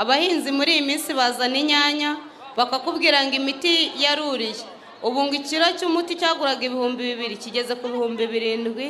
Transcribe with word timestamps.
abahinzi 0.00 0.50
muri 0.52 0.70
iyi 0.76 0.82
minsi 0.88 1.10
bazana 1.18 1.56
inyanya 1.62 2.10
bakakubwira 2.56 3.18
ngo 3.26 3.34
imiti 3.40 3.74
yaruriye. 4.04 4.64
Ubu 5.06 5.18
ngo 5.24 5.34
ikiro 5.40 5.66
cy'umuti 5.78 6.12
cyaguraga 6.20 6.60
ibihumbi 6.68 7.02
bibiri 7.10 7.36
kigeze 7.42 7.72
ku 7.80 7.86
bihumbi 7.92 8.24
birindwi 8.32 8.86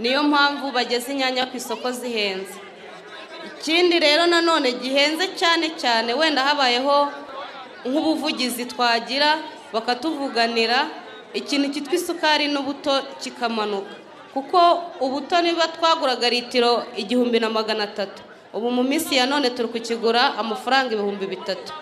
niyo 0.00 0.20
mpamvu 0.30 0.66
bageze 0.76 1.08
inyanya 1.12 1.48
ku 1.48 1.56
isoko 1.56 1.88
zihenze. 1.92 2.56
Ikindi 3.48 3.96
rero 4.00 4.24
nanone 4.26 4.72
gihenze 4.80 5.24
cyane 5.40 5.66
cyane 5.80 6.10
wenda 6.16 6.40
habayeho 6.48 6.96
nk'ubuvugizi 7.88 8.64
twagira 8.72 9.30
bakatuvuganira 9.72 10.78
ikintu 11.36 11.66
cyitwa 11.72 11.94
isukari 11.96 12.46
n'ubuto 12.52 12.92
kikamanuka. 13.20 13.94
Kuko 14.32 14.58
ubuto 15.00 15.36
niba 15.44 15.68
twaguraga 15.76 16.28
litiro 16.28 16.84
igihumbi 16.96 17.40
na 17.40 17.48
magana 17.50 17.84
atatu. 17.88 18.20
Ubu 18.56 18.70
mu 18.70 18.82
minsi 18.82 19.16
ya 19.16 19.26
none 19.26 19.50
turi 19.50 19.68
kukigura 19.68 20.38
amafaranga 20.38 20.94
ibihumbi 20.94 21.26
bitatu. 21.26 21.72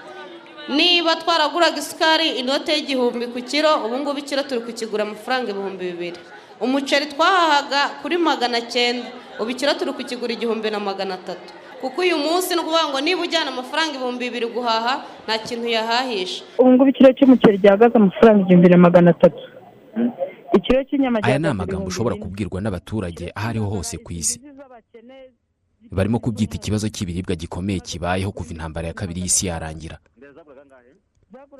Niba 0.68 1.16
twaraguraga 1.16 1.78
isukari 1.78 2.28
inote 2.40 2.72
y'igihumbi 2.72 3.26
ku 3.34 3.40
kiro 3.42 3.72
ubu 3.84 3.98
ngubu 3.98 4.18
ikiro 4.18 4.42
turi 4.42 4.60
kukigura 4.60 5.02
amafaranga 5.04 5.50
ibihumbi 5.50 5.84
bibiri. 5.92 6.18
Umuceri 6.60 7.06
twahahaga 7.12 7.98
kuri 8.02 8.16
magana 8.16 8.60
cyenda 8.72 9.06
ubu 9.40 9.50
ikiro 9.50 9.74
turi 9.74 9.92
kukigura 9.92 10.32
igihumbi 10.32 10.70
na 10.70 10.78
magana 10.80 11.14
atatu. 11.14 11.52
Kuko 11.82 12.00
uyu 12.00 12.14
munsi 12.18 12.54
ni 12.54 12.60
ukuvuga 12.62 12.88
ngo 12.88 13.00
niba 13.00 13.22
ujyana 13.26 13.50
amafaranga 13.50 13.94
ibihumbi 13.98 14.24
bibiri 14.30 14.46
guhaha 14.54 15.02
nta 15.26 15.38
kintu 15.38 15.66
yahahisha. 15.68 16.44
Ubu 16.58 16.70
ngubu 16.72 16.88
ikiro 16.94 17.10
cy'umuceri 17.12 17.58
gihagaze 17.58 17.94
amafaranga 17.98 18.40
igihumbi 18.46 18.68
na 18.70 18.76
magana 18.78 19.10
atatu. 19.10 19.42
Ikiro 20.54 20.84
cy'inyama 20.86 21.18
aya 21.26 21.38
ni 21.42 21.48
amagambo 21.50 21.86
ushobora 21.90 22.14
kubwirwa 22.16 22.60
n'abaturage 22.62 23.32
aho 23.34 23.48
ariho 23.50 23.66
hose 23.66 23.98
ku 23.98 24.12
isi. 24.14 24.38
Barimo 25.90 26.18
kubyita 26.18 26.56
ikibazo 26.56 26.88
cy'ibiribwa 26.88 27.34
gikomeye 27.36 27.80
kibayeho 27.80 28.32
kuva 28.32 28.50
intambara 28.52 28.88
ya 28.88 28.94
kabiri 28.94 29.20
y'isi 29.20 29.46
yarangira. 29.46 29.98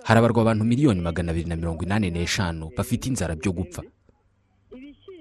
Harabarwa 0.05 0.43
abantu 0.43 0.65
miliyoni 0.65 1.01
magana 1.01 1.31
abiri 1.33 1.48
na 1.48 1.56
mirongo 1.56 1.84
inani 1.84 2.11
n'eshanu 2.11 2.70
bafite 2.77 3.06
inzara 3.09 3.37
byo 3.37 3.53
gupfa. 3.53 3.83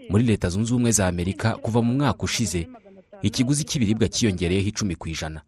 Muri 0.10 0.24
leta 0.24 0.50
zunze 0.50 0.74
ubumwe 0.74 0.92
za 0.92 1.08
amerika 1.08 1.56
kuva 1.58 1.82
mu 1.82 1.94
mwaka 1.94 2.24
ushize 2.24 2.68
ikiguzi 3.22 3.64
cy'ibiribwa 3.64 4.08
cyiyongereyeho 4.10 4.68
icumi 4.68 4.96
ku 4.96 5.08
ijana. 5.10 5.42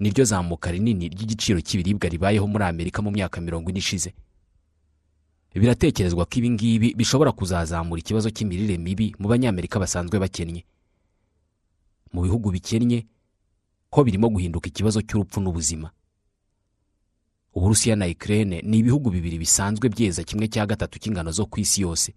Niryo 0.00 0.24
zamuka 0.24 0.70
rinini 0.72 1.08
ry'igiciro 1.08 1.60
cy'ibiribwa 1.60 2.08
ribayeho 2.08 2.46
muri 2.46 2.64
amerika 2.64 3.02
mu 3.02 3.10
myaka 3.10 3.40
mirongo 3.40 3.70
ine 3.70 3.78
ishize. 3.78 4.12
Biratekerezwa 5.54 6.24
ko 6.26 6.34
ibi 6.38 6.50
ngibi 6.50 6.88
bishobora 6.98 7.30
kuzazamura 7.32 8.00
ikibazo 8.02 8.30
cy'imirire 8.34 8.74
mibi 8.78 9.14
mu 9.18 9.28
banyamerika 9.30 9.78
basanzwe 9.78 10.18
bakennye. 10.18 10.64
Mu 12.14 12.22
bihugu 12.22 12.50
bikennye 12.54 13.06
ho 13.90 14.00
birimo 14.06 14.28
guhinduka 14.30 14.68
ikibazo 14.70 15.02
cy'urupfu 15.02 15.40
n'ubuzima. 15.42 15.90
Uburusiya 17.54 17.96
na 17.96 18.06
ikirere 18.06 18.62
ni 18.62 18.78
ibihugu 18.78 19.10
bibiri 19.10 19.38
bisanzwe 19.38 19.88
byeza 19.88 20.22
kimwe 20.26 20.48
cya 20.48 20.66
gatatu 20.66 20.98
cy'ingano 20.98 21.30
zo 21.30 21.46
ku 21.46 21.60
isi 21.60 21.82
yose. 21.82 22.14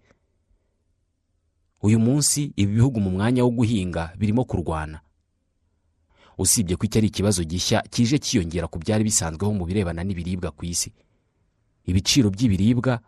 Uyu 1.82 1.98
munsi 1.98 2.52
ibi 2.56 2.74
bihugu 2.74 2.98
mu 3.00 3.10
mwanya 3.10 3.44
wo 3.46 3.50
guhinga 3.50 4.12
birimo 4.18 4.44
kurwana. 4.44 5.00
Usibye 6.38 6.76
ko 6.76 6.86
iki 6.86 6.98
ari 6.98 7.06
ikibazo 7.10 7.42
gishya 7.46 7.82
kije 7.90 8.18
cyiyongera 8.18 8.66
ku 8.66 8.78
byari 8.78 9.04
bisanzweho 9.06 9.52
mu 9.54 9.62
birebana 9.66 10.02
n'ibiribwa 10.04 10.50
ku 10.50 10.64
isi. 10.66 10.90
Ibiciro 11.86 12.30
by'ibiribwa 12.30 12.98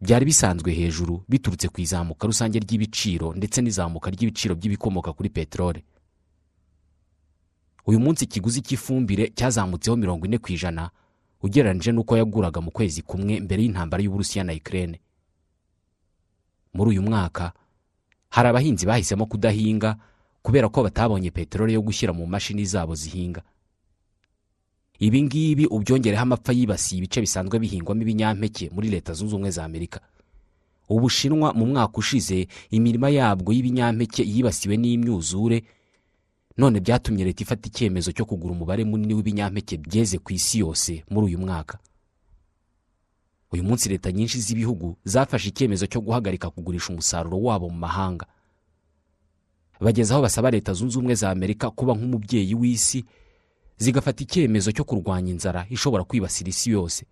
byari 0.00 0.24
bisanzwe 0.28 0.72
hejuru 0.72 1.24
biturutse 1.28 1.68
ku 1.72 1.80
izamuka 1.80 2.26
rusange 2.28 2.58
ry'ibiciro 2.60 3.32
ndetse 3.36 3.60
n'izamuka 3.64 4.10
ry'ibiciro 4.12 4.52
by'ibikomoka 4.56 5.12
kuri 5.16 5.28
peteroli. 5.32 5.80
Uyu 7.86 8.00
munsi 8.00 8.24
ikiguzi 8.24 8.62
cy'ifumbire 8.62 9.28
cyazamutseho 9.34 9.96
mirongo 9.96 10.26
ine 10.26 10.38
ku 10.38 10.52
ijana 10.52 10.90
ugereranyije 11.42 11.92
n'uko 11.92 12.16
yaguraga 12.16 12.60
mu 12.60 12.70
kwezi 12.70 13.02
kumwe 13.02 13.40
mbere 13.40 13.62
y'intambara 13.62 14.02
y'uburusiya 14.02 14.44
na 14.44 14.52
ikirere 14.54 15.00
muri 16.74 16.90
uyu 16.90 17.02
mwaka 17.02 17.52
hari 18.30 18.48
abahinzi 18.48 18.86
bahisemo 18.86 19.26
kudahinga 19.26 19.96
kubera 20.42 20.68
ko 20.68 20.82
batabonye 20.82 21.30
peteroli 21.30 21.74
yo 21.74 21.82
gushyira 21.82 22.12
mu 22.12 22.26
mashini 22.26 22.64
zabo 22.64 22.94
zihinga. 22.94 23.42
Ibi 24.98 25.22
ngibi 25.22 25.64
ubyongereho 25.66 26.22
amapfa 26.22 26.52
yibasiye 26.52 26.98
ibice 26.98 27.20
bisanzwe 27.20 27.58
bihingwamo 27.58 28.02
ibinyampeke 28.02 28.70
muri 28.74 28.88
leta 28.88 29.12
zunze 29.12 29.34
ubumwe 29.34 29.50
za 29.50 29.64
amerika. 29.64 30.00
Ubushinwa 30.88 31.52
mu 31.54 31.66
mwaka 31.66 31.98
ushize 31.98 32.48
imirima 32.70 33.10
yabwo 33.10 33.52
y'ibinyampeke 33.52 34.22
yibasiwe 34.22 34.76
n'imyuzure 34.76 35.62
none 36.56 36.80
byatumye 36.80 37.24
leta 37.24 37.42
ifata 37.42 37.68
icyemezo 37.68 38.12
cyo 38.12 38.24
kugura 38.24 38.52
umubare 38.54 38.84
munini 38.84 39.14
w'ibinyampeke 39.14 39.76
byeze 39.76 40.18
ku 40.18 40.32
isi 40.32 40.58
yose 40.60 41.04
muri 41.10 41.26
uyu 41.26 41.38
mwaka. 41.38 41.78
Uyu 43.52 43.64
munsi 43.64 43.88
leta 43.88 44.12
nyinshi 44.12 44.40
z'ibihugu 44.40 44.96
zafashe 45.04 45.48
icyemezo 45.48 45.86
cyo 45.86 46.00
guhagarika 46.00 46.50
kugurisha 46.50 46.92
umusaruro 46.92 47.40
wabo 47.42 47.68
mu 47.68 47.78
mahanga. 47.78 48.26
Bageze 49.80 50.12
aho 50.14 50.22
basaba 50.22 50.50
leta 50.50 50.72
zunze 50.72 50.98
ubumwe 50.98 51.14
za 51.14 51.30
amerika 51.30 51.70
kuba 51.70 51.92
nk'umubyeyi 51.94 52.54
w'isi 52.54 53.04
zigafata 53.76 54.22
icyemezo 54.22 54.72
cyo 54.72 54.84
kurwanya 54.84 55.30
inzara 55.32 55.66
ishobora 55.70 56.04
kwibasira 56.04 56.48
isi 56.50 56.70
yose. 56.70 57.04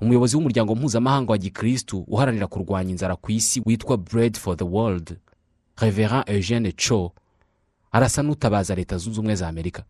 Umuyobozi 0.00 0.36
w'umuryango 0.36 0.74
mpuzamahanga 0.74 1.30
wa 1.32 1.38
gikirisitu 1.38 2.04
uharanira 2.08 2.46
kurwanya 2.46 2.90
inzara 2.90 3.16
ku 3.16 3.30
isi 3.32 3.62
witwa 3.66 3.96
bread 3.96 4.34
for 4.38 4.56
the 4.56 4.64
world 4.64 5.16
reverend 5.76 6.24
eugene 6.28 6.72
cho 6.72 7.12
arasa 7.92 8.22
n'utabaza 8.22 8.74
leta 8.74 8.98
zunze 8.98 9.18
ubumwe 9.20 9.34
za 9.34 9.48
amerika. 9.48 9.84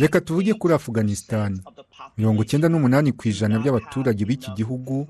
Reka 0.00 0.20
tuvuge 0.20 0.54
kuri 0.54 0.74
afuganisitani 0.74 1.60
mirongo 2.18 2.42
icyenda 2.42 2.68
n'umunani 2.68 3.12
ku 3.12 3.28
ijana 3.28 3.58
by'abaturage 3.58 4.24
b'iki 4.24 4.50
gihugu 4.56 5.08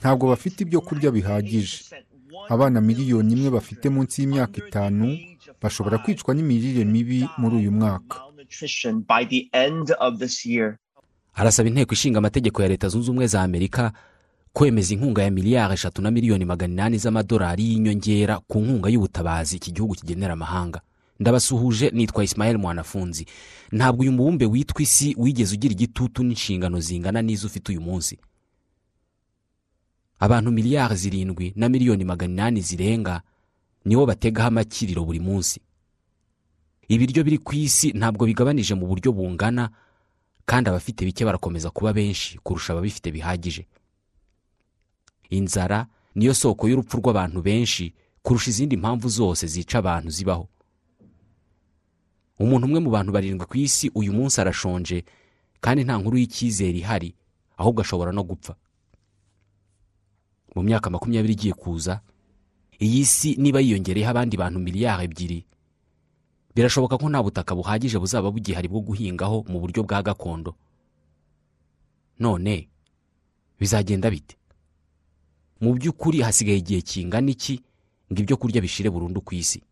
ntabwo 0.00 0.28
bafite 0.30 0.60
ibyo 0.62 0.80
kurya 0.80 1.10
bihagije. 1.10 1.84
Abana 2.48 2.80
miliyoni 2.80 3.32
imwe 3.34 3.50
bafite 3.50 3.86
munsi 3.90 4.22
y'imyaka 4.22 4.56
itanu 4.66 5.18
bashobora 5.62 5.98
kwicwa 5.98 6.34
n'imirire 6.34 6.84
mibi 6.84 7.26
muri 7.38 7.54
uyu 7.56 7.72
mwaka. 7.72 8.16
Arasaba 11.34 11.68
inteko 11.68 11.92
ishinga 11.94 12.18
amategeko 12.18 12.62
ya 12.62 12.68
leta 12.68 12.88
zunze 12.88 13.10
ubumwe 13.10 13.26
za 13.26 13.42
amerika 13.42 13.92
kwemeza 14.52 14.94
inkunga 14.94 15.22
ya 15.22 15.30
miliyari 15.30 15.74
eshatu 15.74 16.02
na 16.02 16.10
miliyoni 16.10 16.44
magana 16.44 16.72
inani 16.72 16.98
z'amadolari 16.98 17.64
y'inyongera 17.64 18.38
ku 18.40 18.60
nkunga 18.60 18.88
y'ubutabazi 18.90 19.56
iki 19.56 19.72
gihugu 19.72 19.94
kigenera 19.94 20.32
amahanga. 20.32 20.80
Ndabasuhuje 21.20 21.90
nitwa 21.90 22.24
Ismael 22.24 22.58
mwanafunzi. 22.58 23.26
Ntabwo 23.72 24.02
uyu 24.02 24.12
mubumbe 24.12 24.46
witwa 24.46 24.82
isi 24.82 25.14
wigeze 25.18 25.54
ugira 25.54 25.72
igitutu 25.72 26.22
n'inshingano 26.24 26.80
zingana 26.80 27.22
n'izo 27.22 27.46
ufite 27.46 27.72
uyu 27.72 27.80
munsi. 27.80 28.18
Abantu 30.18 30.50
miliyari 30.52 30.96
zirindwi 30.96 31.52
na 31.56 31.68
miliyoni 31.68 32.04
magana 32.04 32.32
inani 32.32 32.60
zirenga 32.60 33.22
nibo 33.84 34.06
bategaho 34.06 34.48
amakiriro 34.48 35.04
buri 35.04 35.20
munsi. 35.20 35.60
Ibiryo 36.88 37.24
biri 37.24 37.38
ku 37.38 37.54
isi 37.54 37.92
ntabwo 37.92 38.26
bigabanije 38.26 38.74
mu 38.74 38.86
buryo 38.86 39.12
bungana 39.12 39.70
kandi 40.44 40.70
abafite 40.70 41.04
bike 41.04 41.24
barakomeza 41.24 41.70
kuba 41.70 41.92
benshi 41.92 42.38
kurusha 42.42 42.72
ababifite 42.72 43.10
bihagije. 43.10 43.66
Inzara 45.32 45.86
niyo 46.14 46.34
soko 46.36 46.68
y'urupfu 46.68 46.96
rw'abantu 47.00 47.40
benshi 47.42 47.94
kurusha 48.22 48.50
izindi 48.52 48.76
mpamvu 48.76 49.08
zose 49.08 49.46
zica 49.46 49.74
abantu 49.80 50.10
zibaho. 50.12 50.48
Umuntu 52.38 52.66
umwe 52.66 52.80
mu 52.84 52.90
bantu 52.90 53.10
barindwi 53.12 53.46
ku 53.46 53.56
isi 53.58 53.90
uyu 53.94 54.12
munsi 54.12 54.36
arashonje 54.40 55.04
kandi 55.60 55.84
nta 55.84 55.94
nkuru 55.98 56.16
y'icyizere 56.20 56.78
ihari 56.78 57.14
ahubwo 57.56 57.80
ashobora 57.82 58.12
no 58.12 58.22
gupfa. 58.22 58.54
Mu 60.54 60.60
myaka 60.62 60.90
makumyabiri 60.90 61.32
igiye 61.32 61.54
kuza 61.54 62.00
iyi 62.82 63.04
si 63.06 63.36
niba 63.40 63.60
yiyongereyeho 63.62 64.10
abandi 64.10 64.34
bantu 64.36 64.58
miliyari 64.60 65.04
ebyiri 65.06 65.40
birashoboka 66.54 66.98
ko 66.98 67.06
nta 67.08 67.22
butaka 67.24 67.54
buhagije 67.56 67.96
buzaba 67.98 68.28
bugihari 68.30 68.68
bwo 68.68 68.80
guhingaho 68.84 69.44
mu 69.48 69.56
buryo 69.62 69.80
bwa 69.86 70.02
gakondo. 70.02 70.52
None 72.18 72.68
bizagenda 73.58 74.10
bite? 74.10 74.36
Mu 75.62 75.72
by'ukuri 75.78 76.20
hasigaye 76.26 76.58
igihe 76.58 76.80
kingana 76.82 77.30
iki 77.30 77.62
ngo 78.12 78.18
ibyo 78.20 78.36
kurya 78.36 78.60
bishire 78.60 78.90
burundu 78.90 79.20
ku 79.22 79.34
isi? 79.34 79.62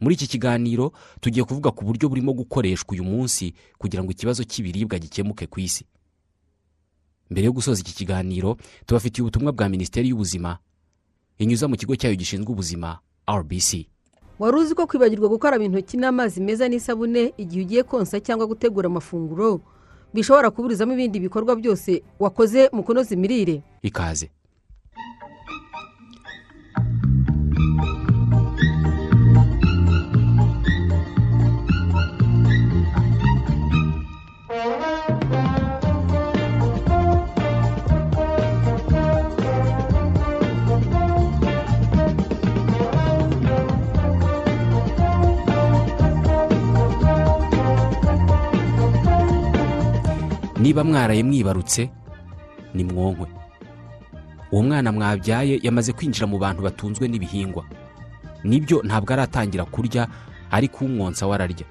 Muri 0.00 0.14
iki 0.14 0.26
kiganiro 0.26 0.92
tugiye 1.20 1.44
kuvuga 1.44 1.70
ku 1.74 1.84
buryo 1.84 2.08
burimo 2.08 2.32
gukoreshwa 2.32 2.92
uyu 2.94 3.04
munsi 3.04 3.52
kugira 3.78 4.00
ngo 4.02 4.10
ikibazo 4.14 4.44
cy'ibiribwa 4.46 4.96
gikemuke 4.98 5.46
ku 5.50 5.60
isi. 5.60 5.84
Mbere 7.30 7.44
yo 7.46 7.52
gusoza 7.52 7.80
iki 7.82 7.92
kiganiro 7.94 8.56
tubafitiye 8.86 9.22
ubutumwa 9.22 9.52
bwa 9.52 9.68
minisiteri 9.68 10.08
y'ubuzima 10.08 10.58
inyuza 11.38 11.68
mu 11.68 11.76
kigo 11.76 11.96
cyayo 11.96 12.14
gishinzwe 12.16 12.52
ubuzima 12.52 12.98
rbc 13.28 13.86
wari 14.38 14.56
uzi 14.56 14.74
ko 14.74 14.86
kwibagirwa 14.86 15.28
gukaraba 15.28 15.64
intoki 15.64 15.96
n'amazi 15.96 16.40
meza 16.40 16.68
n'isabune 16.68 17.32
igihe 17.36 17.62
ugiye 17.64 17.82
konsa 17.84 18.20
cyangwa 18.20 18.46
gutegura 18.46 18.86
amafunguro 18.88 19.60
bishobora 20.14 20.50
kuburizamo 20.50 20.92
ibindi 20.96 21.20
bikorwa 21.20 21.56
byose 21.56 22.02
wakoze 22.18 22.68
mu 22.72 22.82
kunoza 22.82 23.14
imirire? 23.14 23.62
Ikaze. 23.82 24.30
Niba 50.60 50.84
mwaraye 50.84 51.22
mwibarutse 51.22 51.90
ni 52.74 52.84
mwonkwe 52.84 53.26
uwo 54.52 54.62
mwana 54.62 54.92
mwabyaye 54.92 55.60
yamaze 55.62 55.92
kwinjira 55.92 56.26
mu 56.26 56.38
bantu 56.38 56.62
batunzwe 56.62 57.08
n'ibihingwa. 57.08 57.64
Nibyo 58.44 58.82
ntabwo 58.82 59.12
aratangira 59.12 59.64
kurya 59.64 60.08
ariko 60.50 60.84
umwonsa 60.84 61.26
we 61.26 61.34
ararya 61.34 61.66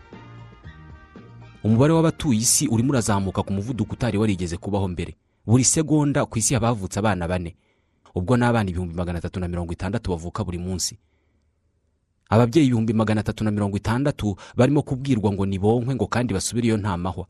umubare 1.64 1.94
w'abatuye 1.94 2.40
isi 2.40 2.68
urimo 2.72 2.90
urazamuka 2.96 3.44
ku 3.44 3.52
muvuduko 3.54 3.94
utari 3.94 4.18
warigeze 4.18 4.56
kubaho 4.58 4.88
mbere. 4.88 5.16
Buri 5.46 5.64
segonda 5.64 6.24
ku 6.26 6.40
isi 6.40 6.54
haba 6.56 6.68
havutse 6.72 7.00
abana 7.04 7.28
bane. 7.28 7.56
Ubwo 8.16 8.38
n'abana 8.40 8.70
ibihumbi 8.70 8.96
magana 8.96 9.20
atatu 9.20 9.40
na 9.44 9.48
mirongo 9.52 9.74
itandatu 9.76 10.12
bavuka 10.16 10.44
buri 10.44 10.58
munsi. 10.58 10.96
Ababyeyi 12.32 12.68
ibihumbi 12.72 12.94
magana 12.96 13.22
atatu 13.22 13.44
na 13.44 13.52
mirongo 13.52 13.76
itandatu 13.78 14.36
barimo 14.56 14.82
kubwirwa 14.88 15.32
ngo 15.36 15.44
nibonkwe 15.46 15.96
ngo 15.96 16.08
kandi 16.08 16.32
basubire 16.34 16.68
iyo 16.72 16.78
nta 16.78 16.96
mahwa. 16.98 17.28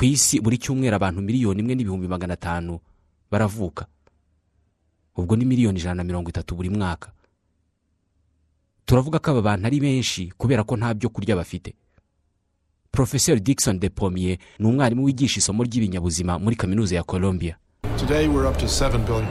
Ku 0.00 0.04
isi 0.08 0.40
buri 0.40 0.56
cyumweru 0.58 0.96
abantu 0.96 1.20
miliyoni 1.22 1.60
imwe 1.60 1.74
n'ibihumbi 1.74 2.08
magana 2.08 2.32
atanu 2.34 2.80
baravuka. 3.30 3.84
Ubwo 5.16 5.36
ni 5.36 5.44
miliyoni 5.44 5.78
ijana 5.78 5.94
na 5.94 6.04
mirongo 6.04 6.30
itatu 6.30 6.54
buri 6.56 6.70
mwaka. 6.70 7.12
Turavuga 8.86 9.18
ko 9.18 9.30
aba 9.30 9.42
bantu 9.42 9.66
ari 9.66 9.80
benshi 9.80 10.32
kubera 10.38 10.64
ko 10.64 10.76
nta 10.76 10.94
byo 10.96 11.08
kurya 11.12 11.36
bafite. 11.36 11.74
Porofeseri 12.90 13.40
dickson 13.40 13.76
de 13.78 13.88
pomier 13.92 14.38
ni 14.58 14.66
umwarimu 14.66 15.04
wigisha 15.04 15.38
isomo 15.38 15.64
ry'ibinyabuzima 15.68 16.38
muri 16.38 16.56
kaminuza 16.56 16.96
ya 16.96 17.02
columbia. 17.04 17.56
Today 17.98 18.24
we're 18.28 18.48
up 18.48 18.56
to 18.56 18.66
7 18.66 18.98
billion. 19.04 19.26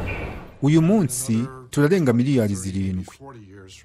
uyu 0.62 0.82
munsi 0.82 1.46
turarenga 1.72 2.14
miliyari 2.14 2.56
zirindwi. 2.56 3.16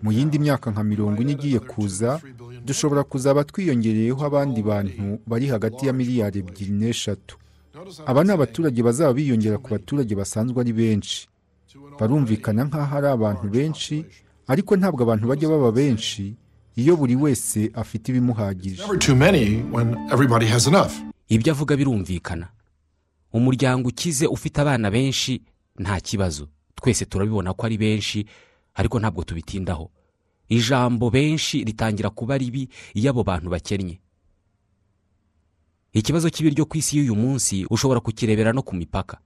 Mu 0.03 0.13
yindi 0.13 0.39
myaka 0.39 0.71
nka 0.71 0.85
mirongo 0.85 1.23
ine 1.23 1.33
igiye 1.33 1.59
kuza 1.61 2.21
dushobora 2.65 3.03
kuzaba 3.05 3.45
twiyongereyeho 3.45 4.21
abandi 4.27 4.63
bantu 4.63 5.19
bari 5.27 5.47
hagati 5.47 5.87
ya 5.87 5.93
miliyari 5.93 6.39
ebyiri 6.41 6.73
n'eshatu. 6.73 7.37
Aba 8.07 8.25
ni 8.25 8.31
abaturage 8.33 8.83
bazaba 8.83 9.13
biyongera 9.13 9.59
ku 9.59 9.69
baturage 9.71 10.15
basanzwe 10.15 10.61
ari 10.61 10.73
benshi. 10.73 11.29
Barumvikana 12.01 12.65
nk'aho 12.65 12.97
ari 12.99 13.07
abantu 13.17 13.47
benshi 13.57 14.05
ariko 14.47 14.77
ntabwo 14.77 15.01
abantu 15.05 15.25
bajya 15.29 15.49
baba 15.49 15.73
benshi 15.73 16.35
iyo 16.77 16.97
buri 16.97 17.15
wese 17.17 17.71
afite 17.75 18.09
ibimuhagije. 18.09 18.83
Ibyo 21.29 21.53
avuga 21.53 21.77
birumvikana. 21.77 22.47
Umuryango 23.33 23.89
ukize 23.89 24.27
ufite 24.27 24.57
abana 24.61 24.91
benshi 24.91 25.43
nta 25.79 26.01
kibazo. 26.01 26.49
Twese 26.75 27.05
turabibona 27.07 27.53
ko 27.55 27.67
ari 27.67 27.79
benshi 27.79 28.27
ariko 28.75 28.99
ntabwo 29.01 29.25
tubitindaho. 29.25 29.91
Ijambo 30.49 31.11
benshi 31.11 31.65
ritangira 31.65 32.11
kuba 32.11 32.39
ribi 32.39 32.69
iyo 32.95 33.11
abo 33.11 33.23
bantu 33.25 33.51
bakennye. 33.51 34.01
Ikibazo 35.95 36.27
cy'ibiryo 36.31 36.67
ku 36.67 36.77
isi 36.79 36.99
y'uyu 36.99 37.15
munsi 37.15 37.65
ushobora 37.71 38.01
kukirebera 38.01 38.53
no 38.53 38.63
ku 38.63 38.75
mipaka. 38.75 39.19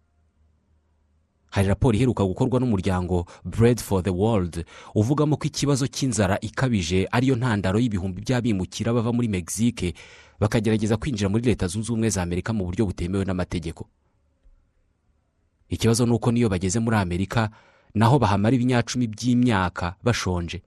Hari 1.50 1.68
raporo 1.68 1.96
iheruka 1.96 2.24
gukorwa 2.24 2.60
n'umuryango 2.60 3.24
bread 3.44 3.80
for 3.80 4.02
the 4.04 4.10
world 4.12 4.64
uvugamo 4.94 5.36
ko 5.40 5.48
ikibazo 5.48 5.86
cy'inzara 5.88 6.36
ikabije 6.44 7.08
ariyo 7.10 7.36
ntandaro 7.40 7.80
y'ibihumbi 7.80 8.20
by'abimukira 8.20 8.92
bava 8.92 9.12
muri 9.16 9.28
mexique 9.32 9.94
bakagerageza 10.40 10.96
kwinjira 11.00 11.32
muri 11.32 11.44
leta 11.48 11.64
zunze 11.66 11.88
ubumwe 11.88 12.10
za 12.12 12.20
amerika 12.22 12.52
mu 12.52 12.68
buryo 12.68 12.84
butemewe 12.86 13.24
n'amategeko. 13.24 13.88
Ikibazo 15.68 16.06
ni 16.06 16.12
uko 16.12 16.32
n'iyo 16.32 16.48
bageze 16.48 16.78
muri 16.80 16.96
amerika 16.96 17.50
naho 17.94 18.18
bahamara 18.18 18.54
ibinyacumi 18.56 19.06
by'imyaka 19.06 19.94
bashonje. 20.02 20.62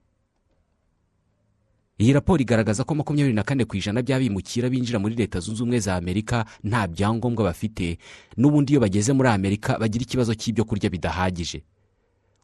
Iyi 1.98 2.12
raporo 2.12 2.42
igaragaza 2.42 2.84
ko 2.84 2.94
makumyabiri 2.94 3.34
na 3.34 3.42
kane 3.42 3.64
ku 3.64 3.76
ijana 3.76 4.02
by'abimukira 4.02 4.66
binjira 4.68 4.98
muri 4.98 5.14
leta 5.14 5.40
zunze 5.40 5.62
ubumwe 5.62 5.78
za 5.78 5.94
amerika 5.96 6.44
nta 6.64 6.86
byangombwa 6.88 7.44
bafite 7.44 7.98
n'ubundi 8.36 8.72
iyo 8.72 8.80
bageze 8.80 9.12
muri 9.12 9.28
amerika 9.28 9.78
bagira 9.78 10.02
ikibazo 10.02 10.34
cy'ibyo 10.34 10.64
kurya 10.64 10.90
bidahagije. 10.90 11.62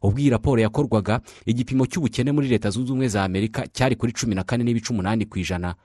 Ubwo 0.01 0.19
iyi 0.19 0.29
raporo 0.31 0.61
yakorwaga 0.63 1.19
igipimo 1.45 1.83
cy'ubukene 1.85 2.31
muri 2.31 2.47
leta 2.47 2.69
zunze 2.71 2.91
ubumwe 2.91 3.07
za 3.11 3.23
amerika 3.23 3.67
cyari 3.67 3.95
kuri 3.99 4.13
cumi 4.15 4.35
na 4.35 4.43
kane 4.47 4.63
n'ibice 4.63 4.93
umunani 4.95 5.25
ku 5.27 5.39
ijana. 5.43 5.75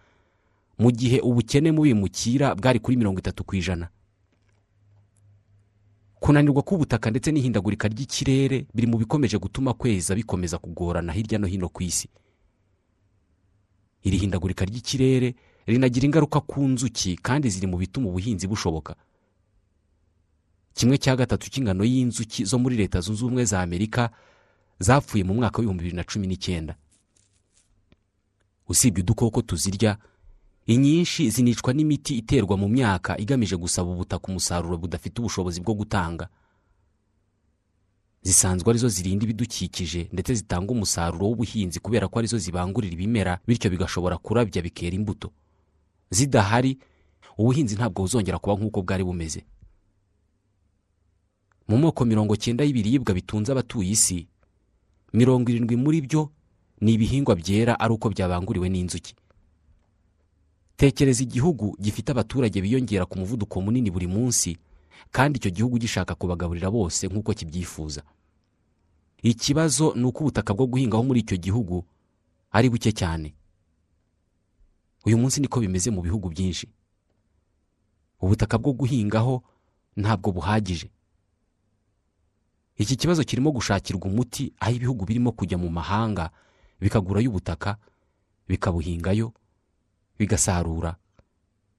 Mu 0.79 0.91
gihe 0.95 1.19
ubukene 1.21 1.73
mu 1.75 1.83
bimukira 1.83 2.55
bwari 2.55 2.79
kuri 2.79 2.95
mirongo 2.97 3.19
itatu 3.19 3.43
ku 3.45 3.57
ijana. 3.59 3.89
Kunanirwa 6.25 6.63
k'ubutaka 6.65 7.11
ndetse 7.13 7.29
n'ihindagurika 7.33 7.85
ry'ikirere 7.89 8.65
biri 8.75 8.87
mu 8.89 8.97
bikomeje 8.99 9.37
gutuma 9.39 9.75
kweza 9.77 10.15
bikomeza 10.17 10.57
kugorana 10.59 11.13
hirya 11.13 11.37
no 11.39 11.45
hino 11.47 11.69
ku 11.69 11.83
isi. 11.85 12.09
Iri 14.09 14.17
hindagurika 14.17 14.65
ry'ikirere 14.65 15.35
rinagira 15.69 16.07
ingaruka 16.09 16.41
ku 16.41 16.65
nzuki 16.65 17.17
kandi 17.21 17.51
ziri 17.53 17.67
mu 17.69 17.77
bituma 17.77 18.09
ubuhinzi 18.09 18.47
bushoboka. 18.49 18.97
Kimwe 20.75 20.97
cya 20.99 21.13
gatatu 21.17 21.51
cy'ingano 21.53 21.85
y'inzuki 21.85 22.45
zo 22.49 22.57
muri 22.59 22.77
leta 22.81 23.01
zunze 23.05 23.21
ubumwe 23.25 23.45
za 23.45 23.61
amerika 23.61 24.09
zapfuye 24.81 25.25
mu 25.29 25.35
mwaka 25.37 25.59
w'ibihumbi 25.61 25.83
bibiri 25.85 25.97
na 25.97 26.05
cumi 26.09 26.27
n'icyenda 26.27 26.75
usibye 28.69 29.03
udukoko 29.05 29.43
tuzirya 29.45 29.99
inyinshi 30.67 31.31
zinicwa 31.31 31.73
n'imiti 31.75 32.17
iterwa 32.19 32.57
mu 32.57 32.69
myaka 32.69 33.19
igamije 33.21 33.57
gusaba 33.57 33.91
ubutaka 33.91 34.29
umusaruro 34.29 34.77
budafite 34.79 35.19
ubushobozi 35.21 35.61
bwo 35.61 35.75
gutanga. 35.75 36.29
Zisanzwe 38.25 38.71
ari 38.71 38.79
zo 38.79 38.89
zirinda 38.89 39.25
ibidukikije 39.25 40.09
ndetse 40.13 40.35
zitanga 40.35 40.73
umusaruro 40.73 41.27
w'ubuhinzi 41.29 41.81
kubera 41.81 42.09
ko 42.09 42.19
ari 42.19 42.29
zo 42.29 42.39
zibangurira 42.39 42.95
ibimera 42.97 43.39
bityo 43.47 43.69
bigashobora 43.71 44.17
kurabya 44.19 44.63
bikera 44.65 44.97
imbuto. 44.97 45.29
Zidahari 46.11 46.79
ubuhinzi 47.39 47.75
ntabwo 47.77 48.03
buzongera 48.09 48.39
kuba 48.41 48.57
nk'uko 48.57 48.81
bwari 48.83 49.05
bumeze. 49.05 49.45
Mu 51.69 51.77
moko 51.79 52.05
mirongo 52.05 52.37
cyenda 52.37 52.65
y'ibiribwa 52.65 53.13
bitunze 53.15 53.53
abatuye 53.53 53.91
isi 53.93 54.29
mirongo 55.13 55.51
irindwi 55.53 55.77
muri 55.77 56.01
byo 56.01 56.33
ni 56.81 56.93
ibihingwa 56.97 57.37
byera 57.37 57.77
ari 57.81 57.93
uko 57.93 58.09
byabanguriwe 58.09 58.69
n'inzuki. 58.73 59.13
Tekereza 60.77 61.23
igihugu 61.23 61.77
gifite 61.81 62.13
abaturage 62.13 62.61
biyongera 62.61 63.07
ku 63.07 63.19
muvuduko 63.19 63.61
munini 63.61 63.91
buri 63.91 64.07
munsi 64.07 64.59
kandi 65.11 65.39
icyo 65.39 65.51
gihugu 65.51 65.79
gishaka 65.79 66.15
kubagaburira 66.15 66.71
bose 66.71 67.07
nk'uko 67.09 67.35
kibyifuza. 67.35 68.03
Ikibazo 69.23 69.95
ni 69.97 70.05
uko 70.05 70.21
ubutaka 70.27 70.55
bwo 70.55 70.67
guhingaho 70.67 71.03
muri 71.05 71.21
icyo 71.23 71.37
gihugu 71.39 71.85
ari 72.51 72.69
buke 72.71 72.93
cyane. 72.93 73.35
Uyu 75.07 75.19
munsi 75.19 75.41
niko 75.41 75.61
bimeze 75.61 75.91
mu 75.91 76.03
bihugu 76.03 76.29
byinshi. 76.29 76.67
Ubutaka 78.21 78.59
bwo 78.59 78.73
guhingaho 78.73 79.43
ntabwo 79.97 80.33
buhagije. 80.33 80.91
Iki 82.77 82.97
kibazo 82.97 83.23
kirimo 83.25 83.53
gushakirwa 83.55 84.07
umuti 84.11 84.53
aho 84.61 84.73
ibihugu 84.75 85.05
birimo 85.07 85.31
kujya 85.33 85.55
mu 85.59 85.71
mahanga 85.71 86.31
bikagurayo 86.83 87.31
ubutaka 87.31 87.77
bikabuhingayo 88.49 89.33
bigasarura 90.19 90.97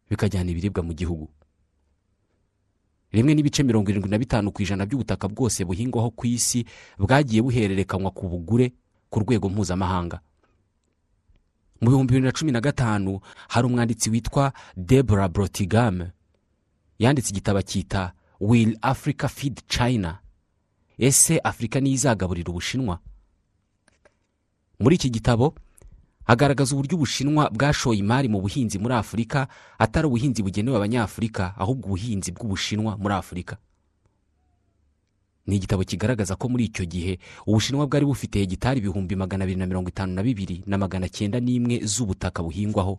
bikajyana 0.10 0.51
ibiribwa 0.51 0.84
mu 0.84 0.94
gihugu. 0.94 1.30
Rimwe 3.12 3.34
n'ibice 3.34 3.63
mirongo 3.63 3.89
irindwi 3.89 4.10
na 4.12 4.18
bitanu 4.18 4.51
ku 4.51 4.62
ijana 4.62 4.86
by'ubutaka 4.86 5.27
bwose 5.27 5.63
buhingwaho 5.65 6.12
ku 6.12 6.27
isi 6.27 6.65
bwagiye 7.00 7.42
buhererekanywa 7.42 8.12
ku 8.12 8.27
bugure 8.27 8.74
ku 9.10 9.20
rwego 9.24 9.50
mpuzamahanga. 9.50 10.20
Mu 11.82 11.89
bihumbi 11.92 12.12
bibiri 12.13 12.25
na 12.27 12.32
cumi 12.32 12.51
na 12.51 12.62
gatanu 12.62 13.20
hari 13.48 13.68
umwanditsi 13.68 14.10
witwa 14.10 14.54
debora 14.77 15.27
brotigame 15.27 16.12
yanditse 17.00 17.30
igitabo 17.32 17.62
cyita 17.62 18.13
will 18.39 18.77
africa 18.82 19.27
feed 19.27 19.62
china? 19.68 20.20
Ese 20.98 21.39
afurika 21.39 21.80
niyo 21.80 21.96
izagaburira 21.96 22.50
ubushinwa? 22.51 23.00
Muri 24.80 24.96
iki 24.96 25.10
gitabo 25.10 25.56
agaragaza 26.25 26.74
uburyo 26.75 26.96
ubushinwa 26.98 27.50
bwashoye 27.50 28.00
imari 28.00 28.27
mu 28.29 28.41
buhinzi 28.41 28.79
muri 28.79 28.94
afurika 28.94 29.48
atari 29.79 30.08
ubuhinzi 30.08 30.41
bugenewe 30.44 30.77
abanyafurika 30.77 31.53
ahubwo 31.58 31.86
ubuhinzi 31.88 32.32
bw'ubushinwa 32.32 32.98
muri 32.98 33.13
afurika 33.15 33.58
ni 35.46 35.55
igitabo 35.62 35.84
kigaragaza 35.86 36.34
ko 36.36 36.50
muri 36.50 36.65
icyo 36.65 36.86
gihe 36.89 37.20
ubushinwa 37.46 37.86
bwari 37.88 38.05
bufite 38.05 38.39
hegitari 38.41 38.79
ibihumbi 38.82 39.15
magana 39.15 39.44
abiri 39.46 39.60
na 39.60 39.65
mirongo 39.70 39.89
itanu 39.94 40.13
na 40.13 40.24
bibiri 40.25 40.63
na 40.65 40.77
magana 40.77 41.05
cyenda 41.10 41.38
n'imwe 41.39 41.86
z'ubutaka 41.86 42.41
buhingwaho 42.44 42.98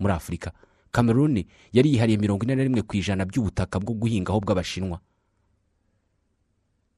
muri 0.00 0.12
afurika 0.14 0.52
kameruni 0.90 1.44
yari 1.72 1.92
yihariye 1.92 2.16
mirongo 2.18 2.44
ine 2.48 2.54
na 2.56 2.64
rimwe 2.64 2.82
ku 2.82 2.96
ijana 2.96 3.24
by'ubutaka 3.28 3.76
bwo 3.80 3.92
guhingaho 3.96 4.40
bw'abashinwa. 4.40 5.00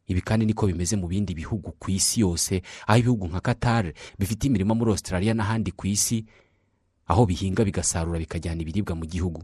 Ibi 0.06 0.20
kandi 0.20 0.46
niko 0.46 0.66
bimeze 0.66 0.96
mu 0.96 1.08
bindi 1.08 1.34
bihugu 1.34 1.72
ku 1.78 1.90
isi 1.90 2.20
yose 2.20 2.62
aho 2.86 2.98
ibihugu 2.98 3.24
nka 3.28 3.40
qatar 3.40 3.92
bifite 4.18 4.44
imirima 4.46 4.74
muri 4.74 4.90
australia 4.90 5.34
n'ahandi 5.34 5.70
ku 5.72 5.86
isi 5.86 6.24
aho 7.08 7.26
bihinga 7.26 7.64
bigasarura 7.64 8.18
bikajyana 8.18 8.60
ibiribwa 8.62 8.94
mu 8.96 9.04
gihugu. 9.06 9.42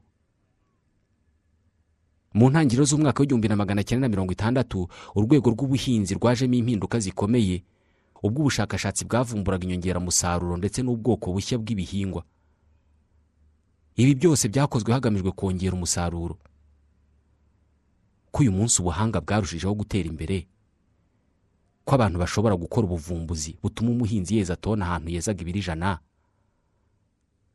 Mu 2.35 2.47
ntangiriro 2.51 2.85
z'umwaka 2.85 3.21
w'igihumbi 3.21 3.49
na 3.49 3.57
magana 3.57 3.83
cyenda 3.83 4.07
na 4.07 4.11
mirongo 4.13 4.33
itandatu 4.33 4.89
urwego 5.19 5.51
rw'ubuhinzi 5.51 6.15
rwajemo 6.15 6.55
impinduka 6.55 6.99
zikomeye. 7.03 7.65
Ubwo 8.23 8.41
ubushakashatsi 8.47 9.05
bwavumburaga 9.05 9.65
inyongeramusaruro 9.67 10.57
ndetse 10.57 10.83
n'ubwoko 10.83 11.33
bushya 11.33 11.59
bw'ibihingwa. 11.59 12.23
Ibi 13.97 14.15
byose 14.15 14.49
byakozwe 14.49 14.93
hagamijwe 14.93 15.33
kongera 15.33 15.75
umusaruro. 15.75 16.39
Ko 18.31 18.43
uyu 18.43 18.53
munsi 18.53 18.83
ubuhanga 18.83 19.21
bwarushijeho 19.21 19.75
gutera 19.75 20.09
imbere 20.09 20.47
ko 21.85 21.95
abantu 21.95 22.19
bashobora 22.19 22.55
gukora 22.57 22.87
ubuvumbuzi 22.87 23.57
butuma 23.63 23.91
umuhinzi 23.91 24.37
yeza 24.39 24.57
tona 24.57 24.85
ahantu 24.87 25.11
yezaga 25.11 25.41
ibiri 25.43 25.59
ijana 25.59 25.99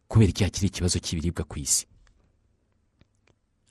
kubera 0.07 0.29
iki 0.29 0.43
hakiri 0.43 0.67
ikibazo 0.67 0.99
cy'ibiribwa 0.99 1.43
ku 1.49 1.59
isi. 1.59 1.85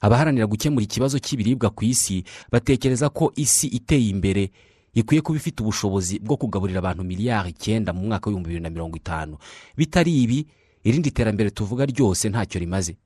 Abaharanira 0.01 0.47
gukemura 0.47 0.85
ikibazo 0.85 1.19
cy'ibiribwa 1.19 1.71
ku 1.71 1.85
isi 1.85 2.25
batekereza 2.53 3.09
ko 3.09 3.33
isi 3.37 3.67
iteye 3.71 4.09
imbere 4.11 4.51
ikwiye 4.95 5.21
kuba 5.23 5.39
ifite 5.39 5.63
ubushobozi 5.63 6.19
bwo 6.19 6.37
kugaburira 6.37 6.79
abantu 6.79 7.05
miliyari 7.05 7.51
icyenda 7.51 7.93
mu 7.93 8.01
mwaka 8.07 8.27
w'ibihumbi 8.31 8.49
bibiri 8.49 8.63
na 8.63 8.71
mirongo 8.71 8.97
itanu. 8.97 9.37
Bitari 9.77 10.23
ibi 10.23 10.47
irindi 10.85 11.11
terambere 11.11 11.51
tuvuga 11.51 11.87
ryose 11.87 12.29
ntacyo 12.29 12.61
rimaze. 12.61 12.97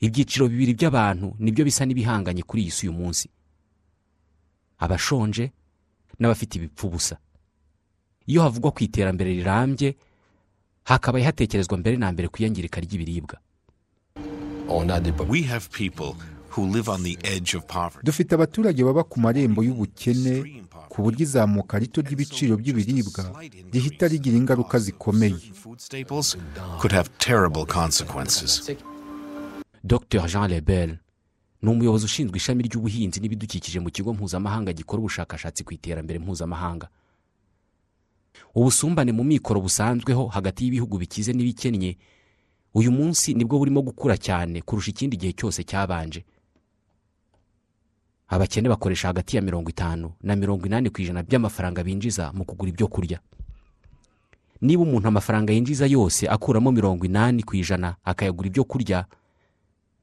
Ibyiciro 0.00 0.48
bibiri 0.48 0.74
by'abantu 0.74 1.34
ni 1.38 1.50
byo 1.52 1.64
bisa 1.64 1.82
n'ibihanganye 1.86 2.42
kuri 2.42 2.62
iyi 2.62 2.70
si 2.70 2.82
uyu 2.88 2.92
munsi. 2.98 3.26
Abashonje 4.78 5.50
n'abafite 6.18 6.54
ibipfu 6.58 6.86
ubusa 6.86 7.16
iyo 8.26 8.42
havugwa 8.42 8.70
ku 8.70 8.84
iterambere 8.84 9.30
rirambye 9.34 9.96
hakabaye 10.84 11.24
hatekerezwa 11.24 11.78
mbere 11.80 11.96
na 11.96 12.12
mbere 12.12 12.28
ku 12.28 12.36
iyangirika 12.42 12.80
ry'ibiribwa 12.80 13.36
We 15.28 15.42
have 15.48 15.68
people 15.70 16.12
who 16.52 16.66
live 16.66 16.88
on 16.90 17.02
the 17.02 17.16
edge 17.24 17.56
of 17.56 17.64
poverty. 17.66 18.04
dufite 18.06 18.34
abaturage 18.34 18.84
baba 18.84 19.02
ku 19.04 19.20
marembo 19.20 19.62
y'ubukene 19.64 20.62
ku 20.88 21.02
buryo 21.02 21.22
izamuka 21.24 21.78
rito 21.78 22.00
ry'ibiciro 22.04 22.56
by'ibiribwa 22.60 23.22
rihita 23.72 24.06
rigira 24.08 24.36
ingaruka 24.36 24.78
zikomeye. 24.78 25.36
Dr 29.84 30.26
jean 30.28 30.48
lebel. 30.50 30.98
Ni 31.62 31.70
umuyobozi 31.70 32.04
ushinzwe 32.04 32.36
ishami 32.36 32.62
ry'ubuhinzi 32.62 33.20
n'ibidukikije 33.20 33.80
mu 33.80 33.90
kigo 33.90 34.14
mpuzamahanga 34.14 34.72
gikora 34.72 35.00
ubushakashatsi 35.00 35.64
ku 35.64 35.74
iterambere 35.74 36.18
mpuzamahanga. 36.18 36.88
Ubusumbane 38.54 39.12
mu 39.12 39.24
mikoro 39.24 39.60
busanzweho 39.60 40.26
hagati 40.30 40.64
y'ibihugu 40.64 40.98
bikize 40.98 41.32
n'ibikennye 41.32 41.96
uyu 42.74 42.92
munsi 42.92 43.34
ni 43.34 43.44
bwo 43.44 43.58
burimo 43.58 43.82
gukura 43.82 44.14
cyane 44.16 44.62
kurusha 44.62 44.90
ikindi 44.94 45.16
gihe 45.18 45.32
cyose 45.34 45.64
cyabanje. 45.66 46.22
Abakene 48.28 48.68
bakoresha 48.68 49.08
hagati 49.08 49.36
ya 49.36 49.42
mirongo 49.42 49.70
itanu 49.70 50.12
na 50.22 50.36
mirongo 50.36 50.66
inani 50.66 50.90
ku 50.90 51.02
ijana 51.02 51.22
by'amafaranga 51.22 51.82
binjiza 51.82 52.30
mu 52.32 52.44
kugura 52.44 52.70
ibyo 52.70 52.86
kurya. 52.86 53.18
Niba 54.60 54.82
umuntu 54.82 55.08
amafaranga 55.08 55.52
yinjiza 55.52 55.86
yose 55.86 56.28
akuramo 56.28 56.70
mirongo 56.72 57.02
inani 57.06 57.42
ku 57.42 57.56
ijana 57.56 57.96
akayagura 58.04 58.46
ibyo 58.48 58.64
kurya 58.64 59.06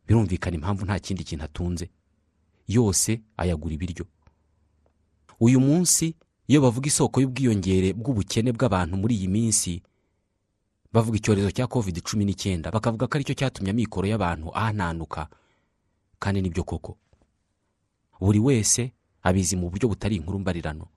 birumvikana 0.08 0.56
impamvu 0.56 0.86
nta 0.86 1.00
kindi 1.00 1.24
kintu 1.24 1.46
atunze. 1.46 1.90
Yose 2.68 3.22
ayagura 3.38 3.74
ibiryo. 3.76 4.06
Uyu 5.40 5.60
munsi 5.60 6.16
iyo 6.48 6.62
bavuga 6.62 6.88
isoko 6.88 7.22
y'ubwiyongere 7.22 7.94
bw'ubukene 7.94 8.52
bw'abantu 8.54 8.98
muri 8.98 9.16
iyi 9.18 9.28
minsi 9.28 9.82
bavuga 10.94 11.18
icyorezo 11.18 11.52
cya 11.52 11.68
covid 11.68 12.02
cumi 12.02 12.26
n'icyenda 12.26 12.72
bakavuga 12.72 13.08
ko 13.08 13.18
ari 13.18 13.26
cyo 13.28 13.34
cyatumye 13.36 13.72
amikoro 13.74 14.08
y'abantu 14.08 14.50
ahananuka. 14.56 15.28
Kandi 16.20 16.42
ni 16.42 16.50
byo 16.50 16.64
koko. 16.64 16.98
Buri 18.22 18.40
wese 18.40 18.94
abizi 19.24 19.56
mu 19.60 19.70
buryo 19.70 19.90
butari 19.90 20.16
inkuru 20.16 20.40
mbarirano. 20.40 20.88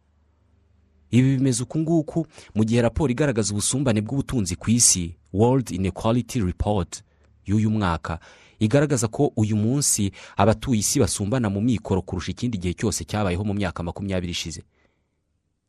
Ibi 1.11 1.37
bimeze 1.37 1.63
uku 1.65 1.79
nguku 1.79 2.27
mu 2.55 2.63
gihe 2.65 2.83
raporo 2.83 3.11
igaragaza 3.11 3.51
ubusumbane 3.53 4.01
bw'ubutunzi 4.01 4.57
ku 4.57 4.71
isi. 4.71 5.17
World 5.33 5.71
inequality 5.75 6.41
report 6.41 7.03
y'uyu 7.45 7.71
mwaka. 7.71 8.21
Igaragaza 8.59 9.09
ko 9.09 9.33
uyu 9.37 9.57
munsi 9.57 10.13
abatuye 10.37 10.81
isi 10.81 11.01
basumbana 11.01 11.49
mu 11.51 11.61
mikoro 11.61 12.03
kurusha 12.03 12.31
ikindi 12.33 12.59
gihe 12.59 12.75
cyose 12.75 13.05
cyabayeho 13.05 13.45
mu 13.45 13.55
myaka 13.55 13.83
makumyabiri 13.83 14.33
ishize. 14.33 14.63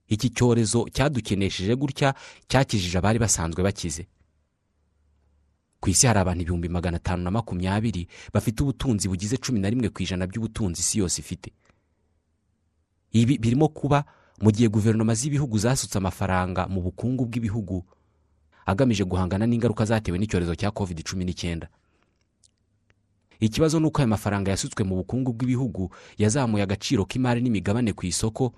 Iki 0.10 0.30
cyorezo 0.34 0.90
cyadukenesheje 0.90 1.76
gutya 1.76 2.14
cyakijije 2.50 2.98
abari 2.98 3.20
basanzwe 3.20 3.62
bakize. 3.64 4.08
Ku 5.80 5.90
isi 5.90 6.08
hari 6.08 6.20
abantu 6.20 6.42
ibihumbi 6.44 6.70
magana 6.70 6.98
atanu 6.98 7.24
na 7.24 7.32
makumyabiri 7.32 8.08
bafite 8.34 8.64
ubutunzi 8.64 9.08
bugize 9.08 9.38
cumi 9.38 9.60
na 9.60 9.70
rimwe 9.70 9.90
ku 9.90 10.02
ijana 10.04 10.28
by'ubutunzi 10.28 10.82
isi 10.82 11.00
yose 11.00 11.22
ifite. 11.22 11.52
Ibi 13.14 13.38
birimo 13.38 13.68
kuba 13.70 14.04
mu 14.42 14.52
gihe 14.52 14.68
guverinoma 14.70 15.14
z'ibihugu 15.16 15.58
zasutse 15.58 15.98
amafaranga 15.98 16.68
mu 16.68 16.82
bukungu 16.82 17.26
bw'ibihugu 17.30 17.86
agamije 18.66 19.04
guhangana 19.06 19.46
n'ingaruka 19.48 19.86
zatewe 19.86 20.18
n'icyorezo 20.20 20.56
cya 20.56 20.72
covid 20.72 21.04
cumi 21.06 21.26
n'icyenda. 21.26 21.68
Ikibazo 23.40 23.80
ni 23.80 23.86
uko 23.88 24.02
aya 24.02 24.08
mafaranga 24.08 24.52
yasutswe 24.52 24.84
mu 24.84 24.96
bukungu 24.96 25.34
bw'ibihugu 25.34 25.90
yazamuye 26.18 26.64
agaciro 26.64 27.06
k'imari 27.06 27.42
n'imigabane 27.42 27.94
ku 27.94 28.06
isoko 28.06 28.54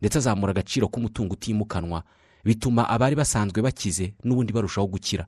ndetse 0.00 0.18
azamura 0.18 0.50
agaciro 0.52 0.88
k'umutungo 0.88 1.32
utimukanwa. 1.34 2.02
Bituma 2.44 2.88
abari 2.88 3.16
basanzwe 3.16 3.62
bakize 3.62 4.14
n'ubundi 4.24 4.52
barushaho 4.52 4.86
gukira. 4.86 5.26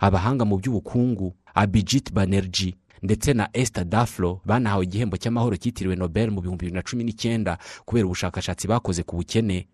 Abahanga 0.00 0.44
mu 0.44 0.56
by'ubukungu 0.58 1.34
abijit 1.54 2.12
banerji 2.12 2.76
ndetse 3.02 3.32
na 3.34 3.48
Esther 3.52 3.84
daflo 3.84 4.40
banahawe 4.46 4.84
igihembo 4.84 5.16
cy'amahoro 5.16 5.56
cyitiriwe 5.56 5.96
nobel 5.96 6.30
mu 6.30 6.40
bihumbi 6.40 6.66
bibiri 6.66 6.76
na 6.76 6.82
cumi 6.82 7.04
n'icyenda 7.04 7.58
kubera 7.84 8.06
ubushakashatsi 8.06 8.66
bakoze 8.66 9.02
ku 9.02 9.16
bukene. 9.16 9.68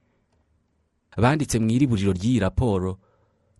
Banditse 1.16 1.58
mu 1.58 1.70
iriburiro 1.70 2.12
ry'iyi 2.12 2.38
raporo 2.42 2.98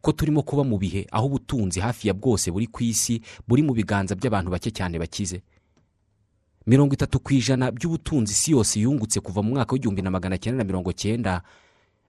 ko 0.05 0.13
turimo 0.13 0.43
kuba 0.45 0.65
mu 0.69 0.77
bihe 0.79 1.07
aho 1.11 1.27
ubutunzi 1.27 1.81
hafi 1.81 2.09
ya 2.09 2.15
bwose 2.15 2.51
buri 2.53 2.67
ku 2.69 2.83
isi 2.85 3.21
buri 3.49 3.63
mu 3.65 3.73
biganza 3.73 4.13
by'abantu 4.15 4.51
bake 4.53 4.69
cyane 4.71 4.99
bakize. 5.01 5.41
Mirongo 6.67 6.93
itatu 6.95 7.21
ku 7.25 7.33
ijana 7.33 7.71
by'ubutunzi 7.73 8.33
isi 8.33 8.53
yose 8.53 8.81
yungutse 8.81 9.21
kuva 9.21 9.41
mu 9.43 9.51
mwaka 9.57 9.73
w'igihumbi 9.73 10.03
na 10.05 10.11
magana 10.13 10.37
cyenda 10.39 10.59
na 10.61 10.65
mirongo 10.69 10.93
cyenda 10.93 11.41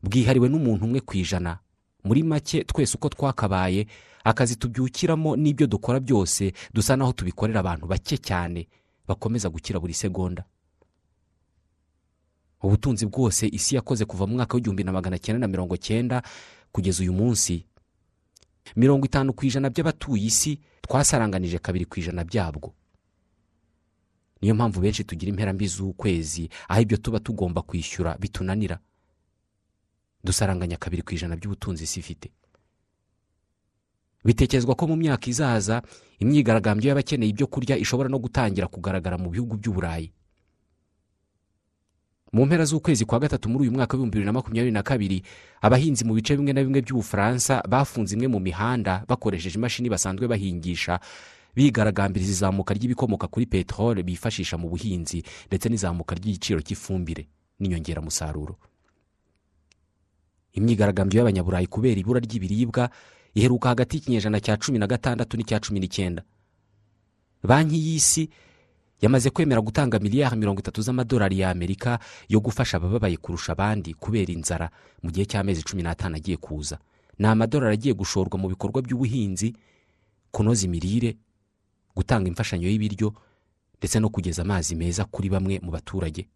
bwihariwe 0.04 0.50
n'umuntu 0.52 0.86
umwe 0.86 1.00
ku 1.00 1.16
ijana. 1.18 1.60
Muri 2.04 2.24
make 2.24 2.64
twese 2.68 2.96
uko 3.00 3.10
twakabaye 3.10 3.88
akazi 4.24 4.56
tubyukiramo 4.56 5.36
n'ibyo 5.36 5.68
dukora 5.68 6.00
byose 6.00 6.52
dusa 6.74 6.96
naho 7.00 7.12
tubikorera 7.16 7.60
abantu 7.60 7.88
bake 7.88 8.18
cyane 8.20 8.68
bakomeza 9.08 9.50
gukira 9.50 9.80
buri 9.80 9.94
segonda. 9.94 10.44
Ubutunzi 12.64 13.06
bwose 13.06 13.48
isi 13.48 13.76
yakoze 13.76 14.06
kuva 14.06 14.28
mu 14.28 14.36
mwaka 14.36 14.56
w'igihumbi 14.56 14.84
na 14.84 14.92
magana 14.92 15.18
cyenda 15.20 15.40
na 15.40 15.48
mirongo 15.48 15.78
cyenda 15.78 16.22
kugeza 16.72 17.04
uyu 17.04 17.14
munsi. 17.14 17.66
Mirongo 18.76 19.06
itanu 19.06 19.34
ku 19.34 19.46
ijana 19.46 19.70
by'abatuye 19.70 20.26
isi 20.26 20.60
twasaranganije 20.82 21.60
kabiri 21.60 21.86
ku 21.86 22.00
ijana 22.00 22.24
byabwo. 22.24 22.74
Niyo 24.42 24.56
mpamvu 24.56 24.80
benshi 24.82 25.04
tugira 25.04 25.30
imperambi 25.30 25.68
z'ukwezi 25.68 26.50
aho 26.68 26.82
ibyo 26.82 26.98
tuba 26.98 27.20
tugomba 27.20 27.62
kwishyura 27.62 28.18
bitunanira. 28.18 28.80
Dusaranganya 30.24 30.78
kabiri 30.78 31.02
ku 31.02 31.14
ijana 31.14 31.36
by'ubutunzi 31.36 31.84
isi 31.84 32.00
ifite. 32.00 32.32
Bitekerezwa 34.26 34.76
ko 34.76 34.88
mu 34.88 34.96
myaka 34.98 35.30
izaza 35.30 35.82
imyigaragambyo 36.20 36.90
y'abakeneye 36.90 37.30
ibyo 37.30 37.48
kurya 37.48 37.78
ishobora 37.78 38.10
no 38.10 38.18
gutangira 38.20 38.68
kugaragara 38.68 39.18
mu 39.22 39.30
bihugu 39.30 39.58
by'uburayi 39.62 40.10
mu 42.34 42.46
mpera 42.46 42.66
z'ukwezi 42.66 43.06
kwa 43.06 43.20
gatatu 43.20 43.50
muri 43.50 43.62
uyu 43.62 43.72
mwaka 43.72 43.94
w'ibihumbi 43.94 44.12
bibiri 44.16 44.26
na 44.26 44.34
makumyabiri 44.34 44.72
na 44.72 44.84
kabiri 44.84 45.24
abahinzi 45.62 46.04
mu 46.06 46.14
bice 46.14 46.36
bimwe 46.38 46.54
na 46.54 46.62
bimwe 46.64 46.82
by'ubufaransa 46.82 47.64
bafunze 47.70 48.16
imwe 48.16 48.28
mu 48.28 48.40
mihanda 48.40 49.06
bakoresheje 49.08 49.56
imashini 49.58 49.90
basanzwe 49.90 50.28
bahingisha. 50.28 51.00
Bigaragambiriza 51.56 52.32
izamuka 52.32 52.74
ry'ibikomoka 52.76 53.28
kuri 53.32 53.46
peteroli 53.48 54.04
bifashisha 54.04 54.58
mu 54.60 54.68
buhinzi 54.70 55.24
ndetse 55.48 55.70
n'izamuka 55.70 56.16
ry'igiciro 56.16 56.60
cy'ifumbire 56.62 57.28
n'inyongeramusaruro. 57.60 58.60
Imyigaragambyo 60.54 61.18
y'abanyaburayi 61.20 61.68
kubera 61.72 61.96
ibura 62.00 62.20
ry'ibiribwa 62.20 62.90
iheruka 63.36 63.70
hagati 63.72 63.96
y'ikinyejana 63.98 64.40
cya 64.44 64.58
cumi 64.60 64.80
na 64.80 64.88
gatandatu 64.88 65.38
n'icya 65.40 65.60
cumi 65.64 65.80
n'icyenda. 65.80 66.24
Banki 67.44 67.76
y'isi 67.80 68.28
yamaze 69.02 69.30
kwemera 69.30 69.62
gutanga 69.62 70.00
miliyari 70.00 70.36
mirongo 70.38 70.60
itatu 70.60 70.82
z'amadolari 70.82 71.40
y'amerika 71.40 72.00
yo 72.30 72.40
gufasha 72.40 72.78
abababaye 72.78 73.18
kurusha 73.18 73.52
abandi 73.52 73.94
kubera 73.94 74.34
inzara 74.34 74.70
mu 75.04 75.12
gihe 75.12 75.26
cy'amezi 75.26 75.64
cumi 75.64 75.84
n'atanu 75.84 76.16
agiye 76.16 76.38
kuza. 76.38 76.80
Ni 77.20 77.28
amadolari 77.28 77.74
agiye 77.74 77.94
gushorwa 77.94 78.38
mu 78.40 78.48
bikorwa 78.50 78.82
by'ubuhinzi 78.82 79.54
kunoza 80.32 80.66
imirire 80.66 81.18
gutanga 81.96 82.28
imfashanyo 82.28 82.68
y'ibiryo 82.70 83.14
ndetse 83.80 84.00
no 84.00 84.10
kugeza 84.10 84.42
amazi 84.42 84.76
meza 84.76 85.06
kuri 85.06 85.30
bamwe 85.30 85.60
mu 85.64 85.72
baturage. 85.72 86.28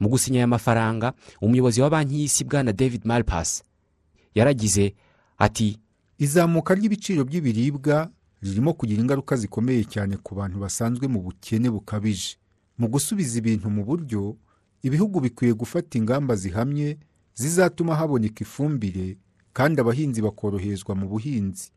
Mu 0.00 0.08
gusinya 0.08 0.38
aya 0.38 0.46
mafaranga 0.46 1.12
umuyobozi 1.40 1.80
wa 1.80 1.90
banki 1.90 2.14
y'isi 2.20 2.44
bwana 2.44 2.72
david 2.72 3.04
malpass 3.04 3.62
yaragize 4.34 4.94
ati 5.38 5.78
izamuka 6.18 6.74
ry'ibiciro 6.74 7.24
by'ibiribwa 7.24 8.08
ririmo 8.42 8.72
kugira 8.74 9.00
ingaruka 9.02 9.36
zikomeye 9.36 9.84
cyane 9.84 10.16
ku 10.16 10.34
bantu 10.34 10.58
basanzwe 10.60 11.08
mu 11.08 11.20
bukene 11.22 11.70
bukabije. 11.70 12.36
Mu 12.78 12.88
gusubiza 12.88 13.38
ibintu 13.38 13.70
mu 13.70 13.84
buryo 13.84 14.36
ibihugu 14.82 15.20
bikwiye 15.20 15.52
gufata 15.52 15.98
ingamba 15.98 16.36
zihamye 16.36 16.98
zizatuma 17.34 17.94
haboneka 17.96 18.40
ifumbire 18.44 19.18
kandi 19.52 19.80
abahinzi 19.80 20.22
bakoroherezwa 20.22 20.94
mu 20.94 21.08
buhinzi. 21.08 21.70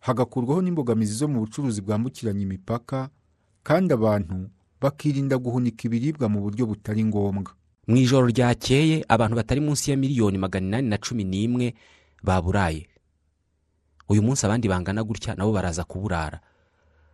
Hagakurwaho 0.00 0.62
n'imbogamizi 0.62 1.12
zo 1.14 1.28
mu 1.28 1.40
bucuruzi 1.46 1.80
bwambukiranya 1.84 2.42
imipaka 2.42 3.10
kandi 3.62 3.92
abantu 3.94 4.50
bakirinda 4.80 5.36
guhunika 5.38 5.84
ibiribwa 5.86 6.28
mu 6.28 6.40
buryo 6.40 6.66
butari 6.66 7.04
ngombwa. 7.04 7.52
Mu 7.86 7.96
ijoro 7.96 8.26
ryakeye 8.26 9.04
abantu 9.08 9.36
batari 9.36 9.60
munsi 9.60 9.90
ya 9.90 9.96
miliyoni 9.96 10.38
magana 10.38 10.66
inani 10.66 10.88
na 10.88 10.98
cumi 10.98 11.24
n'imwe 11.24 11.74
baburaye. 12.22 12.86
Uyu 14.10 14.22
munsi 14.22 14.42
abandi 14.46 14.66
bangana 14.68 15.02
gutya 15.06 15.34
nabo 15.38 15.52
baraza 15.54 15.84
kuburara. 15.86 16.40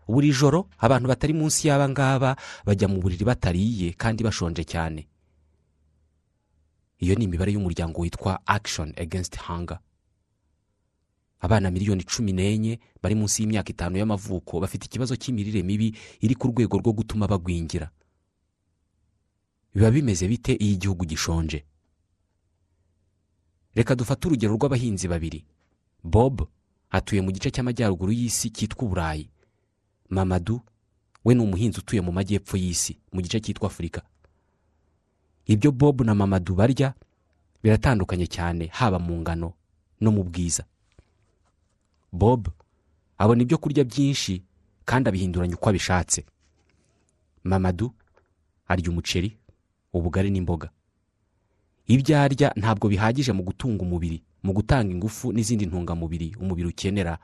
Buri 0.09 0.33
joro 0.33 0.69
abantu 0.79 1.09
batari 1.09 1.33
munsi 1.35 1.69
y'aba 1.69 1.89
ngaba 1.89 2.37
bajya 2.65 2.89
mu 2.89 3.01
buriri 3.03 3.25
batariye 3.27 3.93
kandi 3.93 4.25
bashonje 4.25 4.65
cyane. 4.65 5.05
Iyo 6.99 7.15
ni 7.15 7.25
imibare 7.29 7.53
y'umuryango 7.53 8.01
witwa 8.01 8.41
action 8.47 8.95
against 8.97 9.37
hunger. 9.37 9.79
Abana 11.41 11.71
miliyoni 11.71 12.05
cumi 12.07 12.33
n'enye 12.33 12.79
bari 13.03 13.15
munsi 13.15 13.43
y'imyaka 13.43 13.69
itanu 13.71 13.99
y'amavuko 13.99 14.61
bafite 14.61 14.87
ikibazo 14.89 15.17
cy'imirire 15.21 15.63
mibi 15.63 15.93
iri 16.25 16.35
ku 16.35 16.49
rwego 16.49 16.79
rwo 16.81 16.93
gutuma 16.97 17.27
bagwingira. 17.29 17.91
Biba 19.75 19.91
bimeze 19.91 20.25
bite 20.29 20.57
iyo 20.57 20.73
igihugu 20.81 21.05
gishonje? 21.05 21.65
Reka 23.77 23.93
dufate 23.95 24.25
urugero 24.29 24.55
rw'abahinzi 24.57 25.05
babiri. 25.09 25.45
Bob 26.03 26.49
atuye 26.91 27.21
mu 27.23 27.31
gice 27.33 27.51
cy'amajyaruguru 27.51 28.13
y'isi 28.13 28.51
cyitwa 28.51 28.85
uburayi. 28.87 29.31
Mamadu 30.09 30.61
we 31.25 31.35
ni 31.35 31.43
umuhinzi 31.43 31.79
utuye 31.81 32.01
mu 32.01 32.13
majyepfo 32.13 32.57
y'isi 32.57 32.99
mu 33.13 33.21
gice 33.23 33.41
cyitwa 33.41 33.67
afurika. 33.67 34.03
Ibyo 35.47 35.73
bob 35.73 36.01
na 36.03 36.15
mamadu 36.15 36.55
barya 36.55 36.95
biratandukanye 37.63 38.27
cyane 38.27 38.67
haba 38.73 38.99
mu 38.99 39.19
ngano 39.21 39.53
no 40.01 40.11
mu 40.11 40.23
bwiza. 40.25 40.65
Bob 42.13 42.49
abona 43.19 43.43
ibyo 43.43 43.59
kurya 43.59 43.85
byinshi 43.85 44.43
kandi 44.85 45.09
abihinduranya 45.09 45.55
uko 45.55 45.69
abishatse. 45.71 46.25
Mamadu 47.45 47.95
arya 48.69 48.91
umuceri 48.91 49.37
ubugari 49.93 50.31
n'imboga. 50.31 50.71
Ibyo 51.87 52.19
arya 52.21 52.53
ntabwo 52.57 52.89
bihagije 52.89 53.33
mu 53.33 53.43
gutunga 53.43 53.83
umubiri. 53.83 54.23
Mu 54.47 54.53
gutanga 54.55 54.93
ingufu 54.95 55.33
n'izindi 55.35 55.67
ntungamubiri 55.67 56.37
umubiri 56.41 56.69
ukenera. 56.71 57.19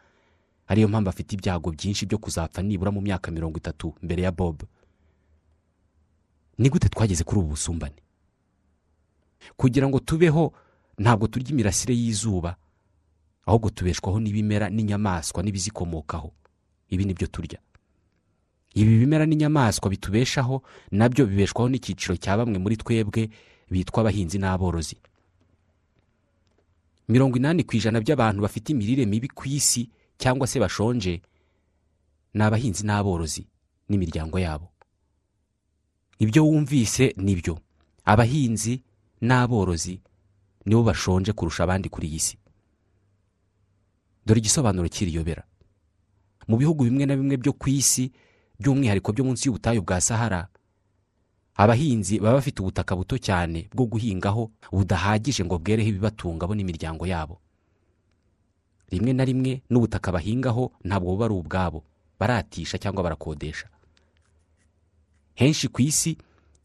Ariyo 0.66 0.88
mpamvu 0.88 1.08
afite 1.10 1.32
ibyago 1.38 1.70
byinshi 1.70 2.06
byo 2.06 2.18
kuzapfa 2.18 2.62
nibura 2.62 2.90
mu 2.90 3.00
myaka 3.00 3.30
mirongo 3.30 3.58
itatu 3.62 3.94
mbere 4.02 4.22
ya 4.26 4.32
bob. 4.32 4.62
Ni 6.58 6.68
gute 6.70 6.88
twageze 6.88 7.24
kuri 7.24 7.40
ubu 7.40 7.48
busumbane? 7.54 7.94
Kugira 9.56 9.88
ngo 9.88 9.98
tubeho 10.00 10.52
ntabwo 10.98 11.26
turya 11.26 11.50
imirasire 11.50 11.94
y'izuba 11.94 12.56
ahubwo 13.46 13.70
tubeshwaho 13.70 14.20
n'ibimera 14.20 14.70
n'inyamaswa 14.70 15.42
n'ibizikomokaho. 15.42 16.30
Ibi 16.90 17.04
ni 17.04 17.14
byo 17.14 17.26
turya. 17.26 17.58
Ibi 18.74 18.98
bimera 18.98 19.26
n'inyamaswa 19.26 19.90
bitubeshaho 19.90 20.62
na 20.90 21.08
byo 21.08 21.26
bibeshwaho 21.26 21.68
n'icyiciro 21.68 22.16
cya 22.16 22.36
bamwe 22.38 22.58
muri 22.58 22.76
twebwe 22.78 23.28
bitwa 23.70 24.00
abahinzi 24.06 24.38
n'aborozi. 24.38 24.96
Mirongo 27.08 27.36
inani 27.36 27.64
ku 27.64 27.76
ijana 27.76 28.00
by'abantu 28.00 28.42
bafite 28.42 28.72
imirire 28.72 29.06
mibi 29.06 29.28
ku 29.28 29.48
isi 29.48 29.90
cyangwa 30.18 30.46
se 30.46 30.60
bashonje 30.60 31.22
ni 32.34 32.42
abahinzi 32.42 32.86
n'aborozi 32.86 33.46
n'imiryango 33.88 34.38
yabo. 34.38 34.68
Ibyo 36.18 36.46
wumvise 36.46 37.14
ni 37.16 37.34
byo. 37.34 37.58
Abahinzi 38.04 38.82
n'aborozi 39.20 40.00
nibo 40.66 40.82
bashonje 40.82 41.32
kurusha 41.32 41.64
abandi 41.64 41.88
kuri 41.88 42.06
iyi 42.08 42.20
si. 42.20 42.36
Dore 44.26 44.38
igisobanuro 44.38 44.88
cy'iriyobera 44.88 45.42
mu 46.48 46.56
bihugu 46.58 46.84
bimwe 46.84 47.06
na 47.06 47.14
bimwe 47.16 47.36
byo 47.38 47.52
ku 47.54 47.70
isi 47.70 48.10
by'umwihariko 48.58 49.12
byo 49.12 49.24
munsi 49.24 49.46
y'ubutayu 49.48 49.82
bwa 49.82 50.00
sahara 50.00 50.48
abahinzi 51.56 52.18
baba 52.18 52.34
bafite 52.40 52.60
ubutaka 52.62 52.96
buto 52.96 53.18
cyane 53.18 53.68
bwo 53.74 53.86
guhingaho 53.86 54.50
budahagije 54.72 55.44
ngo 55.44 55.58
bwereho 55.58 55.88
ibibatunga 55.88 56.46
bo 56.46 56.54
n'imiryango 56.54 57.06
yabo. 57.06 57.38
Rimwe 58.90 59.12
na 59.12 59.24
rimwe 59.24 59.62
n'ubutaka 59.70 60.12
bahingaho 60.12 60.72
ntabwo 60.84 61.10
buba 61.12 61.24
ari 61.28 61.34
ubwabo 61.34 61.84
baratisha 62.20 62.78
cyangwa 62.78 63.02
barakodesha. 63.02 63.68
Henshi 65.34 65.68
ku 65.68 65.82
isi 65.82 66.16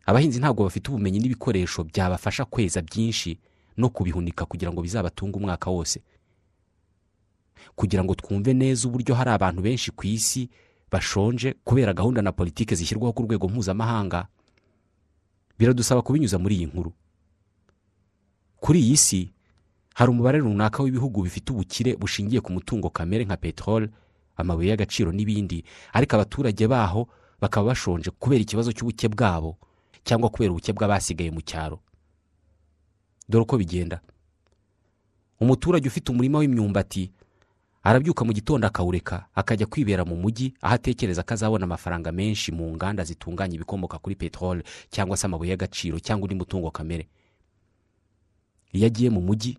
abahinzi 0.05 0.39
ntabwo 0.39 0.63
bafite 0.63 0.87
ubumenyi 0.91 1.19
n'ibikoresho 1.19 1.83
byabafasha 1.83 2.45
kweza 2.45 2.81
byinshi 2.81 3.37
no 3.77 3.89
kubihunika 3.89 4.45
kugira 4.45 4.71
ngo 4.71 4.81
bizabatunge 4.81 5.35
umwaka 5.37 5.69
wose. 5.69 5.99
Kugira 7.75 8.03
ngo 8.03 8.15
twumve 8.15 8.53
neza 8.53 8.87
uburyo 8.87 9.15
hari 9.15 9.29
abantu 9.35 9.61
benshi 9.61 9.91
ku 9.91 10.07
isi 10.07 10.49
bashonje 10.91 11.53
kubera 11.63 11.93
gahunda 11.93 12.21
na 12.21 12.31
politiki 12.31 12.75
zishyirwaho 12.75 13.13
ku 13.13 13.23
rwego 13.27 13.47
mpuzamahanga 13.51 14.27
biradusaba 15.59 16.01
kubinyuza 16.01 16.37
muri 16.39 16.55
iyi 16.55 16.65
nkuru. 16.65 16.91
Kuri 18.59 18.79
iyi 18.79 18.97
si 18.97 19.31
hari 19.93 20.11
umubare 20.11 20.37
runaka 20.39 20.83
w'ibihugu 20.83 21.21
bifite 21.23 21.51
ubukire 21.51 21.95
bushingiye 21.95 22.41
ku 22.41 22.51
mutungo 22.51 22.89
kamere 22.89 23.25
nka 23.25 23.37
peteroli 23.37 23.89
amabuye 24.37 24.69
y'agaciro 24.69 25.11
n'ibindi 25.11 25.63
ariko 25.93 26.15
abaturage 26.15 26.67
baho 26.67 27.07
bakaba 27.41 27.67
bashonje 27.73 28.09
kubera 28.13 28.41
ikibazo 28.41 28.71
cy'ubuke 28.73 29.07
bwabo 29.09 29.57
cyangwa 30.05 30.29
kubera 30.29 30.51
ubuke 30.53 30.73
bw'abasigaye 30.73 31.31
mu 31.31 31.41
cyaro. 31.41 31.79
Dore 33.29 33.43
uko 33.43 33.57
bigenda. 33.57 34.01
Umuturage 35.39 35.87
ufite 35.87 36.09
umurima 36.11 36.39
w'imyumbati 36.39 37.11
arabyuka 37.87 38.25
mu 38.25 38.33
gitondo 38.33 38.67
akawureka 38.67 39.25
akajya 39.35 39.65
kwibera 39.65 40.03
mu 40.05 40.15
mujyi 40.15 40.53
aho 40.61 40.75
atekereza 40.75 41.23
ko 41.23 41.33
azabona 41.33 41.63
amafaranga 41.63 42.11
menshi 42.11 42.51
mu 42.51 42.65
nganda 42.75 43.03
zitunganya 43.03 43.55
ibikomoka 43.55 43.95
kuri 43.99 44.15
peteroli 44.15 44.63
cyangwa 44.91 45.15
se 45.17 45.23
amabuye 45.25 45.51
y'agaciro 45.55 45.95
cyangwa 45.99 46.23
undi 46.27 46.35
mutungo 46.35 46.71
kamere. 46.71 47.07
Iyo 48.75 48.85
agiye 48.91 49.09
mu 49.09 49.21
mujyi 49.21 49.55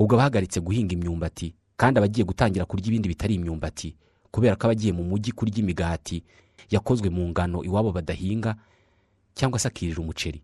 ubwo 0.00 0.14
aba 0.16 0.22
ahagaritse 0.22 0.60
guhinga 0.64 0.92
imyumbati 0.96 1.52
kandi 1.76 1.98
aba 2.00 2.06
agiye 2.08 2.24
gutangira 2.24 2.64
kurya 2.64 2.86
ibindi 2.88 3.08
bitari 3.12 3.34
imyumbati 3.36 3.96
kubera 4.32 4.56
ko 4.56 4.66
aba 4.66 4.72
agiye 4.72 4.92
mu 4.96 5.04
mujyi 5.04 5.32
kurya 5.36 5.58
imigati 5.60 6.24
yakozwe 6.72 7.10
mu 7.12 7.28
ngano 7.28 7.60
iwabo 7.68 7.92
badahinga 7.92 8.56
cyangwa 9.36 9.58
se 9.60 9.68
akirira 9.68 10.00
umuceri. 10.00 10.40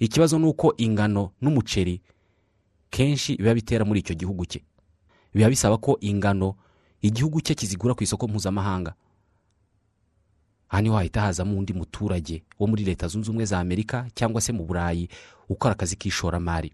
Ikibazo 0.00 0.38
ni 0.40 0.46
uko 0.48 0.72
ingano 0.80 1.32
n'umuceri 1.42 2.00
kenshi 2.90 3.36
biba 3.36 3.52
bitera 3.54 3.84
muri 3.84 4.00
icyo 4.00 4.14
gihugu 4.16 4.46
cye. 4.48 4.64
Biba 5.34 5.48
bisaba 5.48 5.76
ko 5.78 5.96
ingano 6.00 6.54
igihugu 7.02 7.40
cye 7.40 7.54
kizigura 7.54 7.94
ku 7.94 8.02
isoko 8.04 8.28
mpuzamahanga. 8.28 8.94
Aha 10.68 10.82
ni 10.82 10.88
ho 10.88 10.96
hahita 10.96 11.20
hazamo 11.20 11.58
undi 11.58 11.72
muturage 11.72 12.42
wo 12.58 12.66
muri 12.66 12.84
leta 12.84 13.08
zunze 13.08 13.30
ubumwe 13.30 13.44
za 13.44 13.58
amerika 13.60 14.06
cyangwa 14.14 14.40
se 14.40 14.52
mu 14.52 14.64
burayi 14.64 15.08
ukora 15.48 15.72
akazi 15.72 15.96
k'ishoramari. 15.96 16.72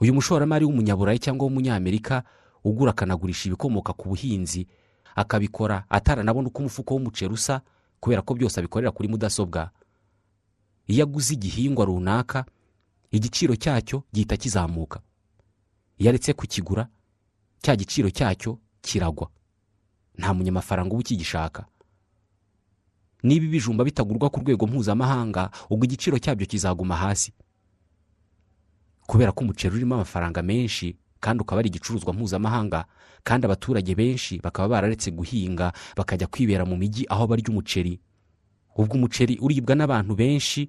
Uyu 0.00 0.14
mushoramari 0.14 0.64
w'umunyaburayi 0.64 1.18
cyangwa 1.18 1.44
w'umunyamerika 1.46 2.22
ugura 2.64 2.90
akanagurisha 2.90 3.46
ibikomoka 3.48 3.92
ku 3.92 4.08
buhinzi 4.08 4.66
akabikora 5.14 5.84
ataranabona 5.88 6.48
uko 6.48 6.58
umufuka 6.58 6.94
w'umuceri 6.94 7.34
usa 7.34 7.60
kubera 8.00 8.22
ko 8.22 8.34
byose 8.34 8.58
abikorera 8.60 8.90
kuri 8.90 9.08
mudasobwa. 9.08 9.70
Iyo 10.86 11.04
aguze 11.06 11.34
igihingwa 11.34 11.84
runaka 11.86 12.44
igiciro 13.10 13.54
cyacyo 13.56 14.02
gihita 14.12 14.36
kizamuka. 14.36 15.00
Iyo 15.98 16.08
aretse 16.10 16.32
kukigura 16.32 16.88
cya 17.62 17.76
giciro 17.76 18.10
cyacyo 18.10 18.58
kiragwa. 18.82 19.30
Nta 20.18 20.34
munyamafaranga 20.34 20.90
uba 20.94 21.00
ukigishaka. 21.00 21.66
Niba 23.22 23.44
ibijumba 23.46 23.84
bitagurwa 23.84 24.30
ku 24.30 24.40
rwego 24.40 24.66
mpuzamahanga 24.66 25.50
ubwo 25.70 25.84
igiciro 25.84 26.18
cyabyo 26.18 26.46
kizaguma 26.46 26.96
hasi. 26.96 27.32
Kubera 29.06 29.32
ko 29.32 29.44
umuceri 29.44 29.76
urimo 29.76 29.94
amafaranga 29.94 30.42
menshi 30.42 30.96
kandi 31.20 31.42
ukaba 31.42 31.58
ari 31.60 31.68
igicuruzwa 31.68 32.12
mpuzamahanga 32.12 32.84
kandi 33.24 33.46
abaturage 33.46 33.94
benshi 33.94 34.38
bakaba 34.44 34.68
bararetse 34.68 35.10
guhinga 35.10 35.72
bakajya 35.96 36.26
kwibera 36.26 36.64
mu 36.68 36.76
mijyi 36.76 37.06
aho 37.08 37.26
barya 37.26 37.48
umuceri. 37.48 38.00
Ubwo 38.76 38.94
umuceri 38.96 39.38
uribwa 39.40 39.74
n'abantu 39.74 40.14
benshi 40.14 40.68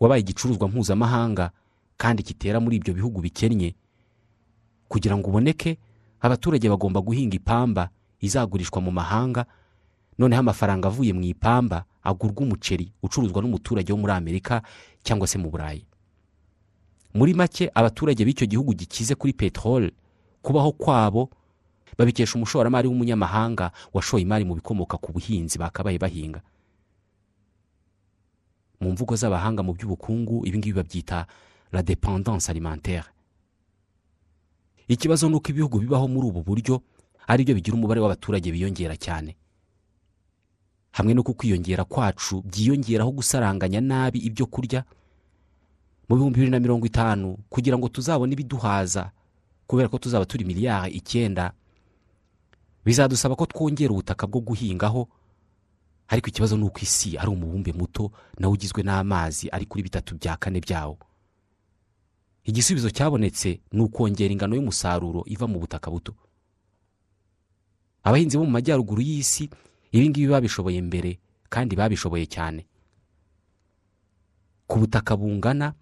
wabaye 0.00 0.20
igicuruzwa 0.24 0.68
mpuzamahanga 0.68 1.50
kandi 1.96 2.22
kitera 2.22 2.60
muri 2.60 2.76
ibyo 2.80 2.94
bihugu 2.94 3.20
bikennye. 3.20 3.74
Kugira 4.92 5.16
ngo 5.16 5.32
uboneke 5.32 5.78
abaturage 6.20 6.68
bagomba 6.68 7.00
guhinga 7.00 7.36
ipamba 7.40 7.88
izagurishwa 8.20 8.80
mu 8.84 8.92
mahanga. 8.92 9.46
Noneho 10.20 10.40
amafaranga 10.44 10.88
avuye 10.92 11.12
mu 11.16 11.24
ipamba 11.24 11.84
agurwa 12.04 12.44
umuceri 12.44 12.92
ucuruzwa 13.02 13.40
n'umuturage 13.42 13.88
wo 13.92 13.98
muri 13.98 14.12
amerika 14.12 14.60
cyangwa 15.02 15.24
se 15.26 15.38
mu 15.40 15.48
burayi. 15.50 15.86
Muri 17.16 17.32
make 17.34 17.70
abaturage 17.74 18.20
b'icyo 18.24 18.44
gihugu 18.46 18.74
gikize 18.76 19.14
kuri 19.16 19.32
peteroli 19.32 19.92
kubaho 20.44 20.72
kwabo 20.76 21.30
babikesha 21.98 22.36
umushoramari 22.36 22.88
w'umunyamahanga 22.88 23.72
washoye 23.92 24.22
imari 24.22 24.44
mu 24.44 24.54
bikomoka 24.60 24.96
ku 25.00 25.12
buhinzi 25.12 25.56
bakabaye 25.58 25.96
bahinga. 25.98 26.40
Mu 28.80 28.92
mvugo 28.92 29.16
z'abahanga 29.16 29.62
mu 29.62 29.72
by'ubukungu 29.72 30.44
ibi 30.46 30.58
ngibi 30.58 30.76
babyita 30.76 31.26
la 31.72 31.82
dependance 31.82 32.50
alimentaire. 32.50 33.08
Ikibazo 34.94 35.28
ni 35.28 35.34
uko 35.36 35.48
ibihugu 35.50 35.78
bibaho 35.78 36.08
muri 36.08 36.26
ubu 36.28 36.42
buryo 36.42 36.82
ari 37.26 37.44
byo 37.44 37.54
bigira 37.54 37.74
umubare 37.76 38.00
w'abaturage 38.00 38.52
biyongera 38.52 38.96
cyane. 38.96 39.36
Hamwe 40.92 41.14
no 41.14 41.22
kwiyongera 41.22 41.84
kwacu 41.84 42.42
byiyongeraho 42.42 43.10
gusaranganya 43.16 43.80
nabi 43.80 44.18
ibyo 44.18 44.46
kurya 44.46 44.84
mu 46.08 46.16
bihumbi 46.16 46.34
bibiri 46.44 46.50
na 46.52 46.60
mirongo 46.60 46.84
itanu 46.86 47.38
kugira 47.48 47.78
ngo 47.78 47.88
tuzabone 47.88 48.32
ibiduhaza 48.36 49.10
kubera 49.66 49.88
ko 49.88 49.96
tuzaba 49.98 50.26
turi 50.28 50.44
miliyari 50.44 50.92
icyenda 51.00 51.52
bizadusaba 52.84 53.36
ko 53.38 53.46
twongera 53.46 53.92
ubutaka 53.94 54.26
bwo 54.26 54.40
guhingaho. 54.44 55.08
Ariko 56.12 56.28
ikibazo 56.28 56.56
ni 56.60 56.64
uko 56.68 56.80
isi 56.84 57.16
ari 57.16 57.30
umubumbe 57.30 57.72
muto 57.72 58.12
nawe 58.38 58.52
ugizwe 58.52 58.82
n'amazi 58.84 59.48
ari 59.48 59.64
kuri 59.64 59.82
bitatu 59.88 60.18
bya 60.20 60.36
kane 60.36 60.60
byawo. 60.60 60.98
Igisubizo 62.44 62.90
cyabonetse 62.90 63.60
ni 63.72 63.80
ukongera 63.82 64.32
ingano 64.32 64.56
y'umusaruro 64.56 65.22
iva 65.26 65.46
mu 65.46 65.58
butaka 65.60 65.90
buto. 65.90 66.14
Abahinzi 68.02 68.36
bo 68.38 68.44
mu 68.44 68.50
majyaruguru 68.50 69.00
y'isi 69.02 69.50
ibi 69.92 70.08
ngibi 70.10 70.28
babishoboye 70.28 70.82
mbere 70.82 71.18
kandi 71.48 71.76
babishoboye 71.76 72.26
cyane. 72.26 72.66
Ku 74.66 74.78
butaka 74.78 75.16
bungana 75.16 75.74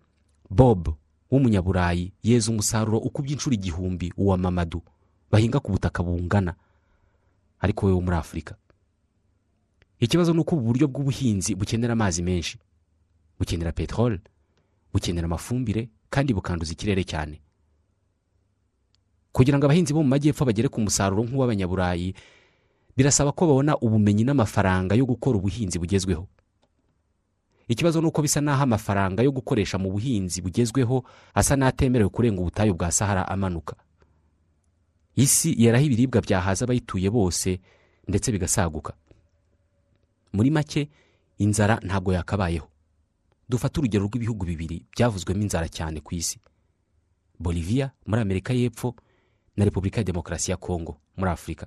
bob 0.50 0.92
w'umunyaburayi 1.30 2.12
yeza 2.22 2.50
umusaruro 2.52 2.98
ukubye 2.98 3.32
inshuro 3.32 3.54
igihumbi 3.54 4.12
uwa 4.16 4.36
mamadu 4.38 4.82
bahinga 5.30 5.60
ku 5.60 5.72
butaka 5.72 6.02
bungana. 6.02 6.54
Ariko 7.60 7.86
we 7.86 7.92
wo 7.92 8.00
muri 8.00 8.16
afurika 8.16 8.56
ikibazo 10.00 10.32
ni 10.32 10.40
uko 10.40 10.56
ubu 10.56 10.64
buryo 10.66 10.88
bw'ubuhinzi 10.88 11.54
bukenera 11.54 11.92
amazi 11.92 12.22
menshi. 12.22 12.58
Bukenera 13.38 13.72
peteroli 13.72 14.20
bukenera 14.92 15.24
amafumbire 15.24 15.88
kandi 16.10 16.34
bukanduza 16.34 16.72
ikirere 16.72 17.04
cyane. 17.04 17.40
Kugira 19.32 19.58
ngo 19.58 19.66
abahinzi 19.66 19.94
bo 19.94 20.02
mu 20.02 20.08
majyepfo 20.10 20.42
bagere 20.44 20.68
ku 20.68 20.80
musaruro 20.82 21.22
nk'uw'abanyaburayi 21.22 22.14
birasaba 22.98 23.30
ko 23.32 23.46
babona 23.46 23.78
ubumenyi 23.78 24.26
n'amafaranga 24.26 24.98
yo 24.98 25.06
gukora 25.06 25.38
ubuhinzi 25.38 25.78
bugezweho. 25.78 26.26
Ikibazo 27.70 28.02
ni 28.02 28.06
uko 28.10 28.18
bisa 28.22 28.42
n'aho 28.42 28.62
amafaranga 28.66 29.22
yo 29.22 29.30
gukoresha 29.30 29.78
mu 29.78 29.94
buhinzi 29.94 30.42
bugezweho 30.42 31.06
asa 31.34 31.54
n'atemerewe 31.54 32.10
kurenga 32.10 32.42
ubutayu 32.42 32.74
bwa 32.74 32.90
sahara 32.90 33.22
amanuka. 33.30 33.78
Isi 35.14 35.54
yeraho 35.62 35.84
ibiribwa 35.86 36.18
byahaza 36.20 36.66
abayituye 36.66 37.06
bose 37.10 37.60
ndetse 38.10 38.32
bigasaguka. 38.34 38.92
Muri 40.34 40.50
make 40.50 40.90
inzara 41.38 41.78
ntabwo 41.86 42.10
yakabayeho. 42.12 42.66
Dufate 43.50 43.80
urugero 43.80 44.06
rw'ibihugu 44.06 44.46
bibiri 44.46 44.86
byavuzwemo 44.94 45.42
inzara 45.42 45.68
cyane 45.68 46.00
ku 46.00 46.14
isi. 46.14 46.38
Boliviya 47.38 47.90
muri 48.06 48.22
amerika 48.22 48.52
y'epfo 48.54 48.94
na 49.56 49.64
repubulika 49.64 50.00
ya 50.00 50.04
demokarasi 50.04 50.50
ya 50.50 50.56
kongo 50.56 51.00
muri 51.16 51.30
afurika 51.30 51.66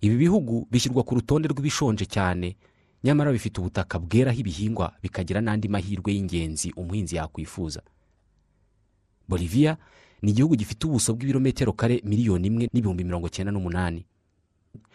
ibi 0.00 0.16
bihugu 0.16 0.66
bishyirwa 0.70 1.02
ku 1.04 1.14
rutonde 1.14 1.48
rw'ibishonje 1.48 2.04
cyane 2.06 2.56
nyamara 3.04 3.32
bifite 3.32 3.58
ubutaka 3.60 3.98
bweraho 3.98 4.38
ibihingwa 4.40 4.92
bikagira 5.02 5.40
n'andi 5.40 5.68
mahirwe 5.68 6.12
y'ingenzi 6.14 6.72
umuhinzi 6.76 7.16
yakwifuza. 7.16 7.82
Boliviya 9.28 9.76
ni 10.22 10.30
igihugu 10.30 10.56
gifite 10.56 10.86
ubuso 10.86 11.14
bw'ibirometero 11.14 11.72
kare 11.72 12.00
miliyoni 12.04 12.46
imwe 12.46 12.64
n'ibihumbi 12.72 13.04
mirongo 13.04 13.28
cyenda 13.28 13.52
n'umunani. 13.52 14.04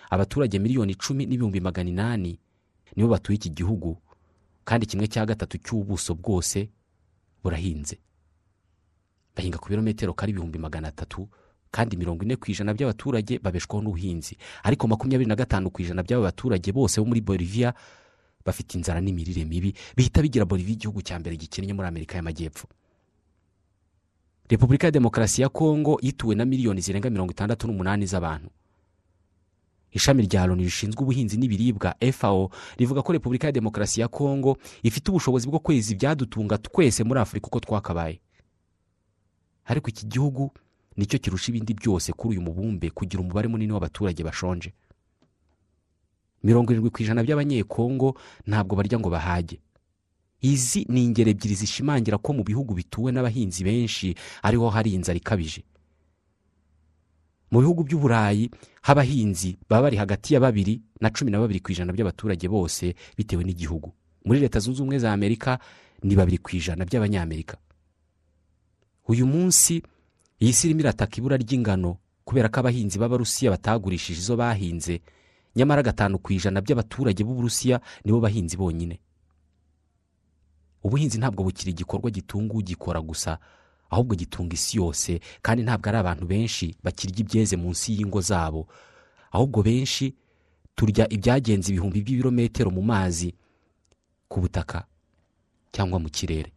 Abaturage 0.10 0.60
miliyoni 0.60 0.92
icumi 0.94 1.26
n'ibihumbi 1.26 1.60
magana 1.62 1.90
inani 1.90 2.40
nibo 2.96 3.10
batuye 3.10 3.36
iki 3.36 3.50
gihugu 3.50 3.98
kandi 4.64 4.86
kimwe 4.86 5.08
cya 5.08 5.26
gatatu 5.26 5.58
cy'ubuso 5.58 6.16
bwose 6.16 6.70
burahinze. 7.44 7.98
Bahinga 9.36 9.58
ku 9.58 9.70
birometero 9.70 10.14
kare 10.14 10.30
ibihumbi 10.32 10.60
magana 10.60 10.88
atatu 10.88 11.30
kandi 11.72 11.98
mirongo 11.98 12.24
ine 12.24 12.36
ku 12.36 12.52
ijana 12.52 12.74
by'abaturage 12.76 13.40
babeshwaho 13.40 13.82
n'ubuhinzi. 13.84 14.38
Ariko 14.64 14.88
makumyabiri 14.88 15.28
na 15.30 15.36
gatanu 15.36 15.72
ku 15.72 15.82
ijana 15.82 16.04
by'aba 16.04 16.24
baturage 16.36 16.72
bose 16.72 17.00
bo 17.02 17.08
muri 17.08 17.22
boliviya 17.22 17.74
bafite 18.46 18.76
inzara 18.78 19.00
n'imirire 19.02 19.46
mibi 19.46 19.74
bihita 19.96 20.22
bigira 20.22 20.46
boliviya 20.46 20.76
igihugu 20.76 21.02
cya 21.02 21.20
mbere 21.20 21.38
gikennye 21.40 21.74
muri 21.74 21.88
amerika 21.88 22.16
y'amajyepfo. 22.20 22.68
Repubulika 24.50 24.88
ya 24.88 24.92
demokarasi 24.92 25.42
ya 25.42 25.50
kongo 25.50 25.98
yituwe 26.02 26.36
na 26.36 26.46
miliyoni 26.46 26.82
zirenga 26.82 27.10
mirongo 27.10 27.32
itandatu 27.32 27.68
n'umunani 27.68 28.06
z'abantu. 28.06 28.50
Ishami 29.92 30.24
rya 30.24 30.46
loni 30.48 30.64
rishinzwe 30.64 31.02
ubuhinzi 31.04 31.38
n'ibiribwa 31.38 31.96
fao 32.14 32.50
rivuga 32.78 33.02
ko 33.02 33.12
repubulika 33.14 33.48
ya 33.48 33.52
demokarasi 33.52 34.02
ya 34.02 34.08
kongo 34.08 34.58
ifite 34.84 35.10
ubushobozi 35.12 35.48
bwo 35.48 35.60
kweza 35.60 35.92
ibyadutunga 35.94 36.58
twese 36.58 37.04
muri 37.04 37.20
afurika 37.20 37.48
uko 37.48 37.60
twakabaye. 37.60 38.20
Ariko 39.66 39.90
iki 39.90 40.06
gihugu 40.06 40.52
ni 40.98 41.06
cyo 41.06 41.20
kirusha 41.20 41.52
ibindi 41.52 41.74
byose 41.74 42.12
kuri 42.14 42.38
uyu 42.38 42.42
mubumbe 42.42 42.90
kugira 42.90 43.22
umubare 43.22 43.48
munini 43.48 43.72
w'abaturage 43.74 44.24
bashonje. 44.24 44.74
Mirongo 46.44 46.72
irindwi 46.74 46.90
ku 46.90 47.02
ijana 47.04 47.24
by'abanyekongo 47.24 48.18
ntabwo 48.48 48.76
barya 48.76 49.00
ngo 49.00 49.10
bahage. 49.10 49.60
Izi 50.42 50.86
ni 50.90 51.06
ingero 51.06 51.30
ebyiri 51.30 51.54
zishimangira 51.56 52.18
ko 52.18 52.34
mu 52.34 52.42
bihugu 52.44 52.74
bituwe 52.74 53.12
n'abahinzi 53.14 53.62
benshi 53.64 54.16
ariho 54.42 54.66
hari 54.74 54.94
inzara 54.98 55.18
ikabije. 55.22 55.62
Mu 57.52 57.60
bihugu 57.60 57.84
by'uburayi 57.84 58.50
h'abahinzi 58.82 59.58
baba 59.70 59.82
bari 59.92 59.98
hagati 59.98 60.34
ya 60.34 60.40
babiri 60.40 60.82
na 61.02 61.10
cumi 61.10 61.32
na 61.32 61.40
babiri 61.40 61.60
ku 61.60 61.72
ijana 61.72 61.94
by'abaturage 61.94 62.48
bose 62.48 62.96
bitewe 63.18 63.44
n'igihugu. 63.44 63.92
Muri 64.26 64.40
leta 64.40 64.60
zunze 64.60 64.80
ubumwe 64.82 65.00
za 65.00 65.14
amerika 65.14 65.60
ni 66.04 66.16
babiri 66.16 66.38
ku 66.38 66.56
ijana 66.56 66.86
by'abanyamerika. 66.86 67.58
Uyu 69.08 69.28
munsi 69.28 69.84
iyi 70.40 70.54
si 70.54 70.68
irimo 70.68 70.82
irataka 70.88 71.18
ibura 71.20 71.38
ry'ingano 71.38 71.98
kubera 72.24 72.50
ko 72.50 72.60
abahinzi 72.64 72.96
b'abarusiya 73.00 73.52
batagurishije 73.52 74.20
izo 74.24 74.38
bahinze 74.40 75.02
nyamara 75.56 75.84
gatanu 75.84 76.18
ku 76.24 76.32
ijana 76.34 76.62
by'abaturage 76.62 77.24
b'uburusiya 77.24 77.82
nibo 78.06 78.20
bahinzi 78.24 78.56
bonyine. 78.58 79.00
Ubuhinzi 80.84 81.18
ntabwo 81.20 81.44
bukiri 81.44 81.72
igikorwa 81.76 82.10
gitunga 82.12 82.54
ugikora 82.58 83.02
gusa 83.02 83.38
ahubwo 83.92 84.16
gitunga 84.16 84.54
isi 84.56 84.78
yose 84.80 85.20
kandi 85.44 85.64
ntabwo 85.64 85.90
ari 85.92 85.98
abantu 86.00 86.26
benshi 86.26 86.76
bakirya 86.84 87.20
ibyeze 87.22 87.56
munsi 87.60 87.92
y'ingo 88.00 88.22
zabo. 88.24 88.68
Ahubwo 89.32 89.60
benshi 89.64 90.16
turya 90.76 91.06
ibyagenze 91.12 91.70
ibihumbi 91.72 92.02
by'ibirometero 92.02 92.72
mu 92.72 92.82
mazi 92.82 93.36
ku 94.32 94.40
butaka 94.42 94.88
cyangwa 95.76 96.00
mu 96.00 96.10
kirere. 96.10 96.52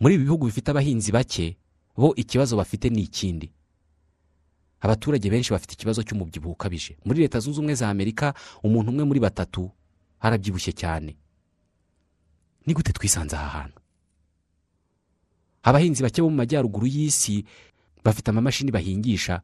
Muri 0.00 0.14
ibi 0.14 0.24
bihugu 0.24 0.46
bifite 0.46 0.70
abahinzi 0.70 1.10
bake 1.12 1.56
bo 1.96 2.14
ikibazo 2.14 2.56
bafite 2.56 2.86
ni 2.90 3.02
ikindi. 3.02 3.50
Abaturage 4.80 5.30
benshi 5.30 5.50
bafite 5.52 5.72
ikibazo 5.74 6.02
cy'umubyibuho 6.02 6.52
ukabije. 6.54 6.96
Muri 7.04 7.20
leta 7.22 7.38
zunze 7.42 7.58
ubumwe 7.58 7.74
za 7.74 7.90
amerika 7.90 8.34
umuntu 8.62 8.90
umwe 8.90 9.04
muri 9.04 9.20
batatu 9.20 9.70
arabyibushye 10.20 10.72
cyane. 10.72 11.14
Ni 12.66 12.74
gute 12.74 12.92
twisanze 12.94 13.36
aha 13.36 13.48
hantu? 13.58 13.81
Abahinzi 15.62 16.02
bake 16.02 16.22
bo 16.22 16.30
mu 16.30 16.36
majyaruguru 16.36 16.86
y'isi 16.86 17.44
bafite 18.04 18.28
amamashini 18.30 18.70
bahingisha 18.70 19.42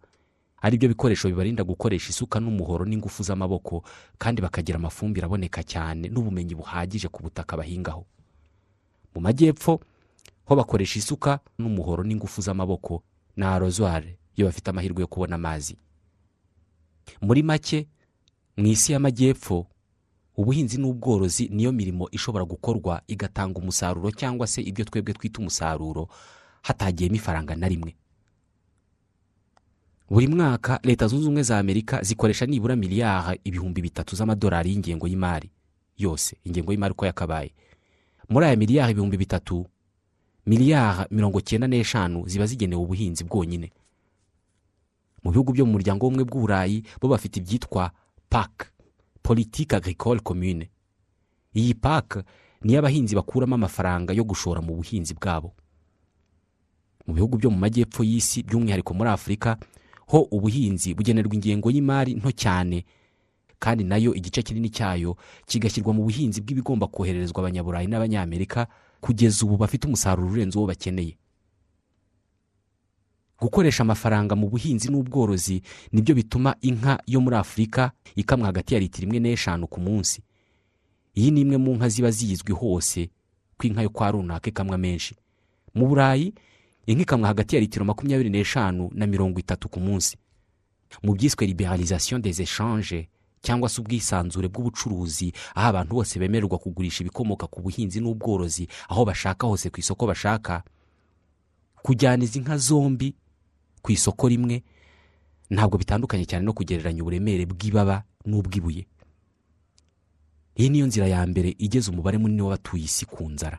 ari 0.62 0.78
byo 0.78 0.88
bikoresho 0.88 1.28
bibarinda 1.28 1.62
gukoresha 1.64 2.10
isuka 2.10 2.40
n'umuhoro 2.40 2.84
n'ingufu 2.84 3.22
z'amaboko 3.22 3.84
kandi 4.18 4.42
bakagira 4.42 4.78
amafumbire 4.82 5.26
aboneka 5.26 5.62
cyane 5.62 6.08
n'ubumenyi 6.10 6.54
buhagije 6.58 7.06
ku 7.08 7.22
butaka 7.22 7.54
bahingaho. 7.56 8.02
Mu 9.14 9.20
majyepfo 9.22 9.78
ho 10.44 10.52
bakoresha 10.58 10.98
isuka 10.98 11.38
n'umuhoro 11.58 12.02
n'ingufu 12.02 12.42
z'amaboko 12.42 13.02
na 13.38 13.54
rozware 13.58 14.18
iyo 14.34 14.46
bafite 14.50 14.68
amahirwe 14.74 15.00
yo 15.00 15.06
kubona 15.06 15.34
amazi. 15.38 15.78
Muri 17.22 17.42
make 17.42 17.86
mu 18.58 18.66
isi 18.66 18.92
y'amajyepfo 18.92 19.66
ubuhinzi 20.38 20.78
n'ubworozi 20.78 21.48
niyo 21.50 21.72
mirimo 21.74 22.06
ishobora 22.14 22.44
gukorwa 22.46 23.02
igatanga 23.10 23.58
umusaruro 23.58 24.10
cyangwa 24.14 24.46
se 24.46 24.62
ibyo 24.62 24.84
twebwe 24.86 25.12
twita 25.18 25.38
umusaruro 25.42 26.08
hatagiyemo 26.62 27.16
ifaranga 27.18 27.54
na 27.58 27.66
rimwe. 27.68 27.94
Buri 30.10 30.26
mwaka 30.26 30.80
leta 30.82 31.06
zunze 31.06 31.24
ubumwe 31.26 31.42
za 31.42 31.58
amerika 31.58 32.02
zikoresha 32.02 32.46
nibura 32.46 32.76
miliyari 32.76 33.40
ibihumbi 33.44 33.82
bitatu 33.82 34.16
z'amadolari 34.16 34.70
y'ingengo 34.70 35.06
y'imari 35.08 35.50
yose 35.98 36.36
ingengo 36.44 36.72
y'imari 36.72 36.92
uko 36.92 37.06
yakabaye. 37.06 37.50
Muri 38.28 38.46
aya 38.46 38.56
miliyari 38.56 38.92
ibihumbi 38.92 39.16
bitatu 39.16 39.66
miliyari 40.46 41.04
mirongo 41.10 41.40
cyenda 41.40 41.66
n'eshanu 41.66 42.24
ziba 42.28 42.46
zigenewe 42.46 42.82
ubuhinzi 42.82 43.24
bwonyine. 43.24 43.72
Mu 45.24 45.30
bihugu 45.30 45.52
byo 45.52 45.66
mu 45.66 45.72
muryango 45.72 46.06
w'ubumwe 46.06 46.24
bw'uburayi 46.24 46.82
bo 47.00 47.08
bafite 47.08 47.36
ibyitwa 47.42 47.90
pake 48.30 48.66
politike 49.32 49.76
agricole 49.76 50.20
commune. 50.20 50.70
Iyi 51.54 51.74
pake 51.74 52.22
niyo 52.62 52.78
abahinzi 52.78 53.14
bakuramo 53.14 53.54
amafaranga 53.54 54.12
yo 54.14 54.24
gushora 54.24 54.60
mu 54.64 54.74
buhinzi 54.74 55.14
bwabo. 55.14 55.52
Mu 57.06 57.12
bihugu 57.14 57.36
byo 57.36 57.50
mu 57.50 57.58
majyepfo 57.60 58.00
y'isi 58.04 58.42
by'umwihariko 58.42 58.94
muri 58.96 59.10
afurika 59.10 59.58
ho 60.08 60.24
ubuhinzi 60.32 60.94
bugenerwa 60.96 61.34
ingengo 61.36 61.68
y'imari 61.70 62.14
nto 62.16 62.32
cyane 62.32 62.84
kandi 63.60 63.84
na 63.84 63.96
yo 64.00 64.14
igice 64.16 64.40
kinini 64.42 64.70
cyayo 64.72 65.16
kigashyirwa 65.44 65.92
mu 65.92 66.02
buhinzi 66.08 66.40
bw'ibigomba 66.40 66.86
kohererezwa 66.88 67.40
abanyaburayi 67.44 67.86
n'abanyamerika 67.86 68.64
kugeza 69.04 69.44
ubu 69.44 69.56
bafite 69.60 69.84
umusaruro 69.86 70.28
urenze 70.32 70.56
uwo 70.58 70.66
bakeneye. 70.72 71.16
Gukoresha 73.40 73.82
amafaranga 73.82 74.36
mu 74.36 74.48
buhinzi 74.50 74.88
n'ubworozi 74.90 75.62
ni 75.92 76.02
byo 76.02 76.14
bituma 76.14 76.56
inka 76.60 76.98
yo 77.06 77.20
muri 77.20 77.36
afurika 77.36 77.92
ikamwa 78.16 78.46
hagati 78.46 78.74
ya 78.74 78.80
litiro 78.80 79.06
imwe 79.06 79.18
n'eshanu 79.20 79.66
ku 79.66 79.80
munsi. 79.80 80.22
Iyi 81.14 81.30
ni 81.30 81.40
imwe 81.40 81.56
mu 81.56 81.74
nka 81.76 81.88
ziba 81.88 82.10
zizwi 82.10 82.52
hose 82.52 83.10
ko 83.58 83.66
inka 83.66 83.82
yo 83.82 83.90
kwa 83.90 84.10
runaka 84.10 84.48
ikamwa 84.50 84.78
menshi. 84.78 85.14
Mu 85.74 85.86
burayi 85.86 86.34
inka 86.86 87.02
ikamwa 87.02 87.28
hagati 87.28 87.54
ya 87.54 87.60
litiro 87.60 87.84
makumyabiri 87.84 88.30
n'eshanu 88.30 88.90
na 88.94 89.06
mirongo 89.06 89.38
itatu 89.40 89.68
ku 89.68 89.80
munsi. 89.80 90.16
Mu 91.02 91.14
byiswe 91.14 91.46
liberalisation 91.46 92.18
des 92.22 92.40
échanges 92.42 93.06
cyangwa 93.42 93.68
se 93.68 93.80
ubwisanzure 93.80 94.48
bw'ubucuruzi 94.48 95.32
aho 95.54 95.68
abantu 95.68 95.94
bose 95.94 96.18
bemererwa 96.18 96.58
kugurisha 96.58 97.00
ibikomoka 97.06 97.46
ku 97.46 97.62
buhinzi 97.62 98.00
n'ubworozi 98.00 98.66
aho 98.88 99.04
bashaka 99.04 99.46
hose 99.46 99.70
ku 99.70 99.78
isoko 99.80 100.06
bashaka 100.06 100.62
kujyana 101.82 102.24
izi 102.24 102.40
nka 102.40 102.56
zombi 102.58 103.14
ku 103.88 103.92
isoko 103.96 104.28
rimwe 104.28 104.60
ntabwo 105.50 105.78
bitandukanye 105.80 106.28
cyane 106.28 106.44
no 106.44 106.52
kugereranya 106.52 107.00
uburemere 107.00 107.48
bw'ibaba 107.48 108.04
n'ubw'ibuye. 108.28 108.84
Iyi 110.60 110.68
niyo 110.68 110.86
nzira 110.86 111.06
ya 111.08 111.24
mbere 111.26 111.56
igeza 111.58 111.88
umubare 111.90 112.18
munini 112.20 112.42
w'abatuye 112.44 112.84
isi 112.84 113.06
ku 113.08 113.24
nzara. 113.32 113.56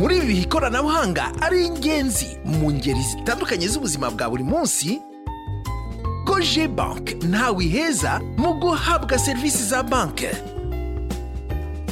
Muri 0.00 0.16
ibi 0.24 0.40
ikoranabuhanga 0.48 1.24
ari 1.44 1.66
ingenzi 1.68 2.40
mu 2.48 2.72
ngeri 2.72 3.02
zitandukanye 3.04 3.68
z'ubuzima 3.68 4.08
bwa 4.10 4.30
buri 4.32 4.44
munsi. 4.48 4.96
Koje 6.24 6.64
banki 6.68 7.14
ntawe 7.28 7.60
iheza 7.64 8.20
mu 8.40 8.56
guhabwa 8.56 9.18
serivisi 9.18 9.60
za 9.68 9.82
banki. 9.84 10.32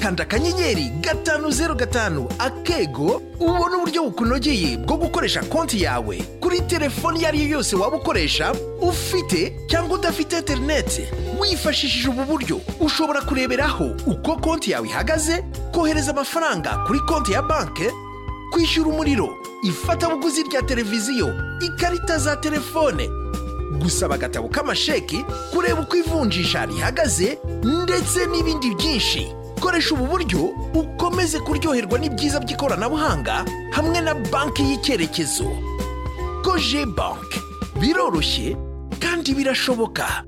Kanda 0.03 0.23
akanyenyeri 0.23 0.89
gatanu 1.01 1.51
zeru 1.51 1.75
gatanu 1.75 2.29
akego 2.39 3.23
ubone 3.41 3.77
uburyo 3.77 4.03
bukunogeye 4.05 4.77
bwo 4.77 4.97
gukoresha 4.97 5.43
konti 5.43 5.83
yawe. 5.83 6.23
Kuri 6.41 6.61
telefoni 6.61 7.19
iyo 7.19 7.29
ari 7.29 7.43
yo 7.43 7.49
yose 7.49 7.77
waba 7.77 7.97
ukoresha 7.97 8.53
ufite 8.81 9.53
cyangwa 9.67 9.99
udafite 9.99 10.33
interineti 10.39 11.03
wifashishije 11.41 12.09
ubu 12.09 12.25
buryo 12.25 12.61
ushobora 12.81 13.21
kureberaho 13.23 13.91
uko 14.07 14.37
konti 14.37 14.71
yawe 14.71 14.89
ihagaze 14.89 15.45
kohereza 15.73 16.11
amafaranga 16.11 16.77
kuri 16.87 17.01
konti 17.01 17.33
ya 17.33 17.43
banki 17.43 17.85
kwishyura 18.53 18.89
umuriro 18.91 19.29
ifatabuguzi 19.63 20.43
rya 20.43 20.63
televiziyo 20.63 21.35
ikarita 21.61 22.19
za 22.19 22.37
telefone. 22.37 23.09
Gusaba 23.83 24.15
agatabo 24.15 24.49
k'amasheki 24.49 25.25
kureba 25.55 25.81
uko 25.81 25.97
ivunjisha 25.97 26.67
rihagaze 26.67 27.39
ndetse 27.65 28.27
n'ibindi 28.27 28.75
byinshi. 28.75 29.27
Koresha 29.63 29.95
ubu 29.95 30.07
buryo 30.07 30.45
ukomeze 30.75 31.39
kuryoherwa 31.41 31.99
n'ibyiza 31.99 32.41
by'ikoranabuhanga 32.41 33.45
hamwe 33.73 34.01
na 34.01 34.15
banki 34.15 34.63
y'icyerekezo. 34.63 35.47
Koje 36.45 36.87
banki 36.87 37.39
biroroshye 37.81 38.57
kandi 38.99 39.35
birashoboka. 39.35 40.25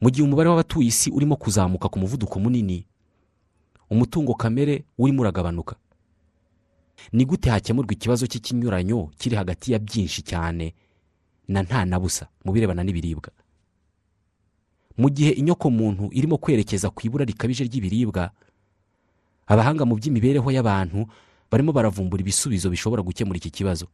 Mu 0.00 0.10
gihe 0.10 0.24
umubare 0.26 0.48
w'abatuye 0.50 0.88
isi 0.88 1.10
urimo 1.10 1.36
kuzamuka 1.36 1.88
ku 1.88 1.98
muvuduko 1.98 2.40
munini 2.40 2.86
umutungo 3.90 4.34
kamere 4.34 4.84
urimo 4.98 5.22
uragabanuka. 5.22 5.76
Ni 7.12 7.24
gute 7.24 7.50
hakemurwa 7.50 7.92
ikibazo 7.92 8.26
cy'ikinyuranyo 8.26 9.10
kiri 9.18 9.36
hagati 9.36 9.72
ya 9.72 9.78
byinshi 9.78 10.22
cyane 10.22 10.74
na 11.48 11.62
nta 11.62 11.84
na 11.84 12.00
busa 12.00 12.26
mu 12.44 12.52
birebana 12.52 12.82
n'ibiribwa? 12.84 13.30
Mu 14.96 15.08
gihe 15.10 15.30
inyokomuntu 15.30 16.08
irimo 16.12 16.38
kwerekeza 16.38 16.90
ku 16.90 17.00
ibura 17.06 17.24
rikabije 17.24 17.64
ry'ibiribwa 17.64 18.30
abahanga 19.46 19.84
mu 19.84 19.94
by'imibereho 19.98 20.48
y'abantu 20.50 21.06
barimo 21.50 21.72
baravumbura 21.72 22.20
ibisubizo 22.22 22.70
bishobora 22.70 23.02
gukemura 23.02 23.36
iki 23.38 23.50
kibazo. 23.50 23.86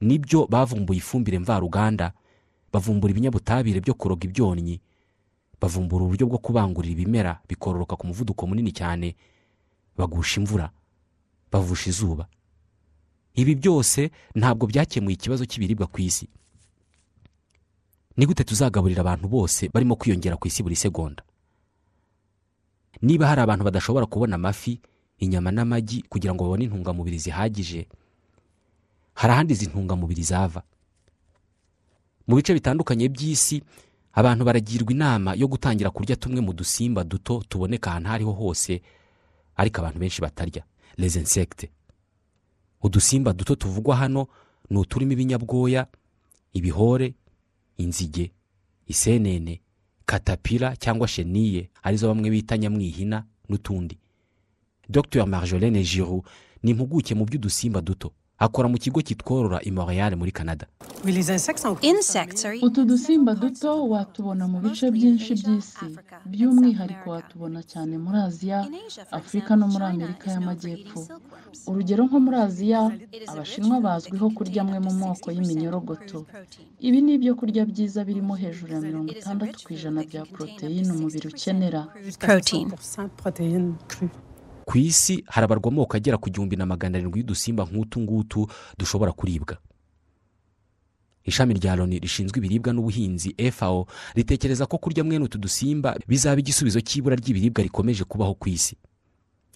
Nibyo 0.00 0.46
bavumbuye 0.48 0.98
ifumbire 0.98 1.38
mvaruganda 1.38 2.12
bavumbura 2.72 3.10
ibinyabutabire 3.12 3.80
byo 3.80 3.94
kuroga 3.94 4.24
ibyonnyi 4.24 4.80
bavumbura 5.60 6.04
uburyo 6.04 6.26
bwo 6.26 6.38
kubangurira 6.40 6.92
ibimera 6.96 7.32
bikororoka 7.48 7.96
ku 7.96 8.06
muvuduko 8.08 8.46
munini 8.48 8.72
cyane 8.72 9.14
bagusha 9.96 10.40
imvura 10.40 10.72
bavusha 11.52 11.90
izuba. 11.92 12.24
Ibi 13.36 13.54
byose 13.60 14.10
ntabwo 14.34 14.66
byakemuye 14.66 15.14
ikibazo 15.14 15.44
cy'ibiribwa 15.44 15.86
ku 15.86 16.00
isi. 16.00 16.28
Ni 18.16 18.26
gute 18.26 18.44
tuzagaburira 18.44 19.00
abantu 19.00 19.28
bose 19.28 19.68
barimo 19.72 19.96
kwiyongera 19.96 20.36
ku 20.36 20.48
isi 20.48 20.62
buri 20.62 20.76
segonda? 20.76 21.22
Niba 23.02 23.26
hari 23.26 23.40
abantu 23.40 23.64
badashobora 23.64 24.06
kubona 24.06 24.34
amafi 24.36 24.80
inyama 25.18 25.50
n'amagi 25.50 26.02
kugira 26.08 26.34
ngo 26.34 26.44
babone 26.44 26.64
intungamubiri 26.64 27.18
zihagije 27.18 27.86
hari 29.14 29.32
ahandi 29.32 29.52
izi 29.52 29.66
ntungamubiri 29.66 30.22
zava? 30.22 30.62
Mu 32.26 32.36
bice 32.36 32.54
bitandukanye 32.54 33.08
by'isi 33.08 33.62
abantu 34.12 34.44
baragirwa 34.44 34.92
inama 34.92 35.34
yo 35.34 35.48
gutangira 35.48 35.90
kurya 35.90 36.16
tumwe 36.16 36.40
mu 36.40 36.52
dusimba 36.52 37.04
duto 37.04 37.42
tuboneka 37.48 37.90
ahantu 37.90 38.08
aho 38.08 38.14
ariho 38.14 38.32
hose 38.32 38.82
ariko 39.56 39.80
abantu 39.80 39.98
benshi 39.98 40.20
batarya. 40.22 40.62
Les 40.96 41.16
insectes. 41.16 41.70
Udusimba 42.82 43.32
duto 43.32 43.54
tuvugwa 43.56 43.96
hano 43.96 44.26
ni 44.70 44.78
uturimo 44.78 45.12
ibinyabwoya 45.12 45.86
ibihore 46.52 47.14
inzige 47.82 48.30
isenene 48.86 49.60
katapira 50.06 50.76
cyangwa 50.76 51.08
sheniye 51.08 51.70
ari 51.82 51.96
zo 51.96 52.08
bamwe 52.08 52.30
bita 52.30 52.58
nyamwihina 52.58 53.24
n'utundi. 53.48 53.98
Dr 54.88 55.26
marjolaine 55.26 55.82
giroux 55.84 56.22
ni 56.62 56.70
impuguke 56.70 57.14
mu 57.14 57.24
by'udusimba 57.24 57.80
duto. 57.80 58.12
Akora 58.44 58.66
mu 58.72 58.78
kigo 58.82 59.00
kitworora 59.08 59.58
i 59.68 59.70
montreal 59.70 60.12
muri 60.20 60.32
canada. 60.38 60.66
Utu 62.66 62.80
dusimba 62.90 63.34
duto 63.34 63.70
watubona 63.92 64.44
mu 64.52 64.58
bice 64.64 64.86
byinshi 64.90 65.32
by'isi. 65.40 65.86
By'umwihariko 66.32 67.06
watubona 67.14 67.60
cyane 67.72 67.94
muri 68.04 68.18
aziya 68.28 68.60
afurika 69.18 69.50
no 69.56 69.66
muri 69.72 69.84
amerika 69.94 70.24
y'amajyepfo. 70.34 71.00
urugero 71.70 72.02
nko 72.06 72.18
muri 72.24 72.36
aziya 72.46 72.80
abashinwa 73.30 73.76
bazwiho 73.86 74.26
kurya 74.36 74.60
amwe 74.64 74.78
mu 74.86 74.92
moko 75.02 75.26
y'iminyorogoto. 75.34 76.18
ibi 76.86 76.98
ni 77.02 77.12
ibyo 77.16 77.32
kurya 77.38 77.62
byiza 77.70 78.00
birimo 78.08 78.34
hejuru 78.42 78.70
ya 78.74 78.80
mirongo 78.86 79.08
itandatu 79.16 79.56
ku 79.64 79.68
ijana 79.76 80.00
bya 80.08 80.22
poroteyine 80.30 80.90
umubiri 80.96 81.26
ukenera. 81.32 81.82
Ku 84.72 84.78
isi 84.78 85.24
harabarwa 85.28 85.68
amoko 85.68 85.96
agera 85.96 86.16
ku 86.18 86.30
gihumbi 86.30 86.56
na 86.56 86.64
magana 86.66 86.96
arindwi 86.98 87.20
y'udusimba 87.20 87.64
nk'utu 87.68 88.00
ngutu 88.00 88.48
dushobora 88.78 89.12
kuribwa. 89.12 89.58
Ishami 91.24 91.54
rya 91.54 91.76
loni 91.76 91.98
rishinzwe 92.00 92.38
ibiribwa 92.40 92.72
n'ubuhinzi 92.72 93.36
fao 93.52 93.86
ritekereza 94.16 94.64
ko 94.66 94.78
kurya 94.78 95.04
mwene 95.04 95.24
utu 95.28 95.38
dusimba 95.38 95.98
bizaba 96.08 96.40
igisubizo 96.40 96.80
cy'ibura 96.80 97.16
ry'ibiribwa 97.20 97.62
rikomeje 97.62 98.04
kubaho 98.08 98.34
ku 98.34 98.48
isi. 98.48 98.76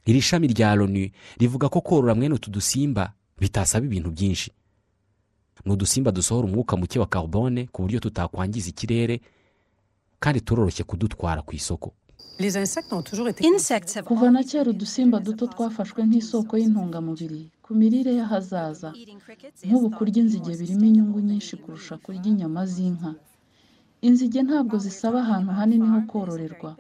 Iri 0.04 0.20
shami 0.20 0.46
rya 0.52 0.74
loni 0.76 1.12
rivuga 1.40 1.68
ko 1.72 1.80
korora 1.80 2.14
mwene 2.14 2.34
utu 2.36 2.50
dusimba 2.52 3.12
bitasaba 3.40 3.86
ibintu 3.88 4.10
byinshi. 4.12 4.52
Ni 5.64 5.72
udusimba 5.72 6.12
dusohora 6.12 6.44
umwuka 6.46 6.76
muke 6.76 6.98
wa 7.00 7.06
carbone 7.08 7.66
ku 7.72 7.82
buryo 7.88 8.00
tutakwangiza 8.04 8.68
ikirere 8.68 9.20
kandi 10.20 10.40
turoroshye 10.44 10.84
kudutwara 10.84 11.40
ku 11.42 11.56
isoko. 11.56 11.94
Kuva 14.08 14.26
na 14.30 14.42
kera 14.48 14.70
udusimba 14.70 15.16
duto 15.26 15.44
twafashwe 15.52 16.00
nk'isoko 16.08 16.52
y'intungamubiri. 16.60 17.42
Ku 17.64 17.70
mirire 17.78 18.12
y'ahazaza 18.18 18.90
nk'ubu 19.66 19.88
kurya 19.96 20.18
inzige 20.22 20.52
birimo 20.60 20.84
inyungu 20.90 21.18
nyinshi 21.28 21.54
kurusha 21.62 21.94
kurya 22.04 22.26
inyama 22.32 22.62
z'inka. 22.72 23.10
Inzige 24.06 24.40
ntabwo 24.48 24.74
zisaba 24.84 25.18
ahantu 25.24 25.50
hanini 25.58 25.86
ho 25.92 26.00
kororerwa 26.10 26.70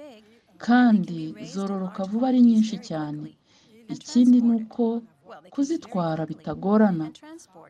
kandi 0.64 1.18
zororoka 1.52 2.00
vuba 2.10 2.26
ari 2.30 2.40
nyinshi 2.48 2.76
cyane. 2.88 3.28
Ikindi 3.94 4.38
ni 4.46 4.52
uko 4.60 4.84
kuzitwara 5.52 6.22
bitagorana. 6.30 7.06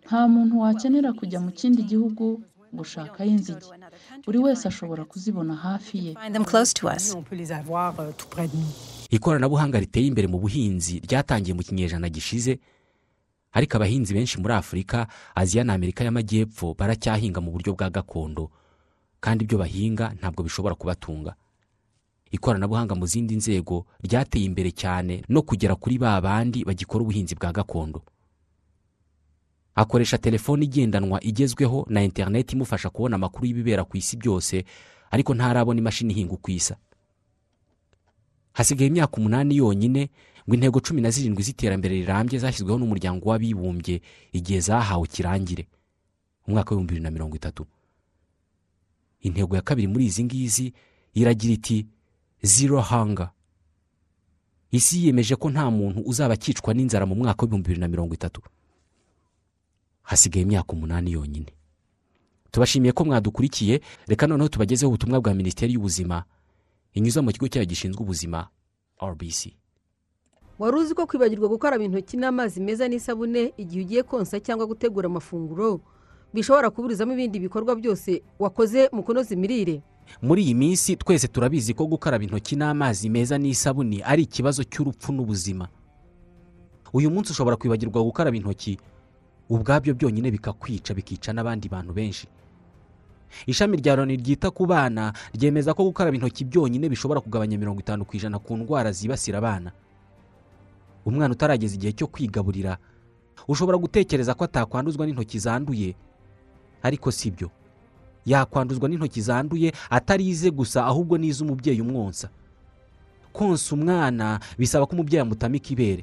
Nta 0.07 0.21
muntu 0.33 0.55
wakenera 0.63 1.11
kujya 1.19 1.39
mu 1.45 1.51
kindi 1.59 1.81
gihugu 1.91 2.27
gushakayo 2.73 3.31
inzige. 3.31 3.67
Buri 4.27 4.39
wese 4.39 4.69
ashobora 4.69 5.05
kuzibona 5.05 5.55
hafi 5.57 5.99
ye. 6.07 6.15
Ikoranabuhanga 9.11 9.79
riteye 9.81 10.07
imbere 10.07 10.27
mu 10.29 10.39
buhinzi 10.39 11.01
ryatangiye 11.07 11.55
mu 11.55 11.63
kinyejana 11.63 12.09
gishize 12.09 12.59
ariko 13.53 13.77
abahinzi 13.77 14.15
benshi 14.15 14.41
muri 14.41 14.55
afurika 14.55 15.07
aziya 15.35 15.65
na 15.65 15.73
amerika 15.75 16.05
y'amajyepfo 16.05 16.75
baracyahinga 16.79 17.41
mu 17.41 17.51
buryo 17.55 17.73
bwa 17.73 17.91
gakondo. 17.91 18.51
Kandi 19.21 19.45
ibyo 19.45 19.59
bahinga 19.59 20.13
ntabwo 20.19 20.43
bishobora 20.43 20.75
kubatunga. 20.75 21.35
Ikoranabuhanga 22.31 22.95
mu 22.99 23.07
zindi 23.07 23.37
nzego 23.37 23.87
ryateye 24.03 24.45
imbere 24.45 24.71
cyane 24.75 25.23
no 25.29 25.43
kugera 25.43 25.75
kuri 25.79 25.99
ba 25.99 26.21
bandi 26.21 26.65
bagikora 26.67 27.03
ubuhinzi 27.07 27.35
bwa 27.39 27.53
gakondo. 27.53 28.03
Akoresha 29.77 30.19
telefone 30.19 30.65
igendanwa 30.65 31.21
igezweho 31.25 31.87
na 31.89 32.03
interineti 32.03 32.55
imufasha 32.57 32.91
kubona 32.91 33.17
amakuru 33.17 33.47
y'ibibera 33.47 33.85
ku 33.85 33.97
isi 33.97 34.17
byose 34.17 34.65
ariko 35.11 35.35
ntarabona 35.35 35.79
imashini 35.79 36.13
ihinga 36.13 36.33
uko 36.35 36.51
isa. 36.51 36.77
Hasigaye 38.53 38.89
imyaka 38.89 39.17
umunani 39.17 39.57
yonyine 39.57 40.09
ngo 40.49 40.55
intego 40.55 40.81
cumi 40.81 41.01
na 41.03 41.11
zirindwi 41.11 41.43
z'iterambere 41.43 41.95
rirambye 41.95 42.39
zashyizweho 42.39 42.79
n'umuryango 42.79 43.29
w'abibumbye 43.29 44.01
igihe 44.33 44.61
zahawe 44.61 45.07
kirangire 45.07 45.69
mu 46.47 46.55
mwaka 46.55 46.71
w'ibihumbi 46.71 46.93
bibiri 46.95 47.03
na 47.05 47.11
mirongo 47.11 47.37
itatu. 47.37 47.67
Intego 49.21 49.57
ya 49.57 49.63
kabiri 49.63 49.89
muri 49.89 50.05
izi 50.07 50.25
ngizi 50.25 50.73
iragira 51.15 51.53
iti 51.55 51.87
zero 52.43 52.81
hanga 52.81 53.31
isi 54.71 54.99
yiyemeje 54.99 55.37
ko 55.37 55.51
nta 55.51 55.71
muntu 55.71 56.01
uzaba 56.07 56.35
akicwa 56.35 56.75
n'inzara 56.75 57.07
mu 57.07 57.15
mwaka 57.15 57.43
w'ibihumbi 57.43 57.67
bibiri 57.69 57.81
na 57.81 57.89
mirongo 57.89 58.15
itatu. 58.15 58.41
Hasigaye 60.07 60.43
imyaka 60.47 60.73
umunani 60.73 61.13
yonyine. 61.13 61.51
Tubashimiye 62.51 62.93
ko 62.93 63.05
mwadukurikiye 63.05 63.81
reka 64.07 64.27
noneho 64.27 64.49
tubagezeho 64.49 64.89
ubutumwa 64.91 65.21
bwa 65.21 65.35
minisiteri 65.35 65.73
y'ubuzima 65.75 66.25
inyuza 66.95 67.23
mu 67.23 67.33
kigo 67.35 67.49
cyayo 67.51 67.67
gishinzwe 67.67 68.01
ubuzima 68.03 68.49
rbc 69.03 69.53
wari 70.59 70.77
uzi 70.79 70.95
ko 70.95 71.05
kwibagirwa 71.07 71.49
gukaraba 71.49 71.85
intoki 71.85 72.17
n'amazi 72.17 72.61
meza 72.65 72.89
n'isabune 72.89 73.53
igihe 73.61 73.83
ugiye 73.85 74.03
konsa 74.03 74.41
cyangwa 74.41 74.65
gutegura 74.67 75.07
amafunguro? 75.07 75.81
Bishobora 76.35 76.71
kuburizamo 76.71 77.13
ibindi 77.13 77.41
bikorwa 77.41 77.77
byose 77.77 78.23
wakoze 78.39 78.89
mu 78.93 79.03
kunoza 79.05 79.35
imirire? 79.37 79.83
Muri 80.23 80.43
iyi 80.43 80.55
minsi 80.55 80.97
twese 80.97 81.29
turabizi 81.29 81.75
ko 81.75 81.85
gukaraba 81.87 82.25
intoki 82.25 82.57
n'amazi 82.57 83.11
meza 83.13 83.37
n'isabune 83.39 84.01
ari 84.05 84.23
ikibazo 84.25 84.65
cy'urupfu 84.65 85.13
n'ubuzima. 85.13 85.69
Uyu 86.93 87.11
munsi 87.11 87.33
ushobora 87.37 87.57
kwibagirwa 87.61 88.01
gukaraba 88.03 88.37
intoki 88.37 88.79
ubwabyo 89.51 89.95
byonyine 89.95 90.31
bikakwica 90.31 90.95
bikica 90.95 91.31
n'abandi 91.33 91.69
bantu 91.69 91.93
benshi. 91.93 92.27
Ishami 93.47 93.77
rya 93.77 93.97
loni 93.97 94.17
ryita 94.17 94.51
ku 94.51 94.67
bana 94.67 95.13
ryemeza 95.35 95.75
ko 95.75 95.85
gukaraba 95.85 96.17
intoki 96.17 96.45
byonyine 96.45 96.89
bishobora 96.89 97.21
kugabanya 97.21 97.59
mirongo 97.59 97.81
itanu 97.81 98.05
ku 98.05 98.17
ijana 98.17 98.39
ku 98.39 98.57
ndwara 98.57 98.93
zibasira 98.93 99.39
abana. 99.39 99.73
Umwana 101.07 101.35
utarageza 101.35 101.75
igihe 101.75 101.93
cyo 101.93 102.07
kwigaburira 102.07 102.79
ushobora 103.49 103.79
gutekereza 103.79 104.35
ko 104.35 104.45
atakwanduzwa 104.45 105.07
n'intoki 105.07 105.39
zanduye. 105.39 105.95
Ariko 106.83 107.11
si 107.13 107.31
byo 107.31 107.51
yakwanduzwa 108.27 108.89
n'intoki 108.89 109.21
zanduye 109.23 109.73
atari 109.91 110.27
ize 110.29 110.51
gusa 110.51 110.87
ahubwo 110.87 111.19
n'iz'umubyeyi 111.19 111.81
umwonsa. 111.83 112.29
Konsa 113.33 113.75
umwana 113.75 114.41
bisaba 114.59 114.87
ko 114.87 114.93
umubyeyi 114.97 115.23
amutamika 115.23 115.69
ibere 115.71 116.03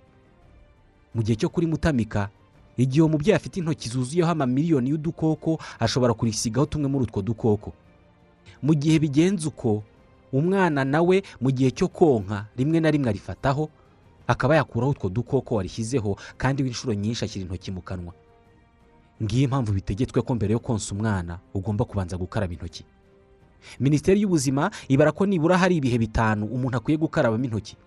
mu 1.15 1.21
gihe 1.23 1.36
cyo 1.36 1.49
kurimutamika 1.49 2.29
igihe 2.77 3.01
uwo 3.01 3.09
mubyeyi 3.09 3.36
afite 3.36 3.57
intoki 3.59 3.89
zuzuyeho 3.89 4.31
amamiliyoni 4.31 4.89
y'udukoko 4.89 5.59
ashobora 5.79 6.13
kurisigaho 6.13 6.65
tumwe 6.65 6.88
muri 6.89 7.03
utwo 7.05 7.21
dukoko. 7.21 7.73
Mu 8.62 8.73
gihe 8.73 8.99
bigenze 8.99 9.47
uko 9.47 9.83
umwana 10.33 10.81
nawe 10.86 11.21
mu 11.41 11.49
gihe 11.51 11.71
cyo 11.71 11.88
konka 11.88 12.45
rimwe 12.57 12.79
na 12.79 12.91
rimwe 12.91 13.09
arifataho 13.09 13.69
akaba 14.27 14.55
yakuraho 14.55 14.91
utwo 14.91 15.09
dukoko 15.09 15.55
warishyizeho 15.55 16.17
kandi 16.38 16.63
w'inshuro 16.63 16.93
nyinshi 16.93 17.25
ashyira 17.25 17.45
intoki 17.45 17.71
mu 17.71 17.81
kanwa. 17.81 18.13
Ngiyo 19.23 19.43
impamvu 19.45 19.73
bitegetswe 19.73 20.21
ko 20.21 20.36
mbere 20.36 20.53
yo 20.53 20.59
konsa 20.59 20.95
umwana 20.95 21.39
ugomba 21.53 21.86
kubanza 21.86 22.17
gukaraba 22.17 22.53
intoki. 22.53 22.83
Minisiteri 23.79 24.21
y'ubuzima 24.21 24.71
ibara 24.89 25.12
ko 25.12 25.25
nibura 25.25 25.57
hari 25.57 25.75
ibihe 25.77 25.97
bitanu 25.97 26.45
umuntu 26.49 26.77
akwiye 26.81 26.97
gukarabamo 26.97 27.43
intoki. 27.45 27.77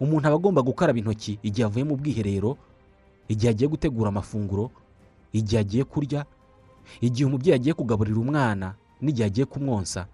Umuntu 0.00 0.28
aba 0.28 0.36
agomba 0.38 0.62
gukaraba 0.62 0.98
intoki 0.98 1.38
igihe 1.42 1.64
avuye 1.66 1.84
mu 1.84 1.96
bwiherero 1.96 2.56
igihe 3.28 3.50
agiye 3.50 3.68
gutegura 3.68 4.08
amafunguro 4.08 4.70
igihe 5.32 5.60
agiye 5.60 5.84
kurya 5.84 6.24
igihe 7.00 7.26
umubyeyi 7.26 7.54
agiye 7.56 7.74
kugaburira 7.74 8.18
umwana 8.20 8.74
n'igihe 9.00 9.26
agiye 9.26 9.44
kumwonsa 9.46 10.06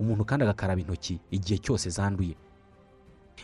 umuntu 0.00 0.24
kandi 0.24 0.42
agakaraba 0.44 0.80
intoki 0.80 1.20
igihe 1.30 1.58
cyose 1.58 1.90
zanduye. 1.90 2.34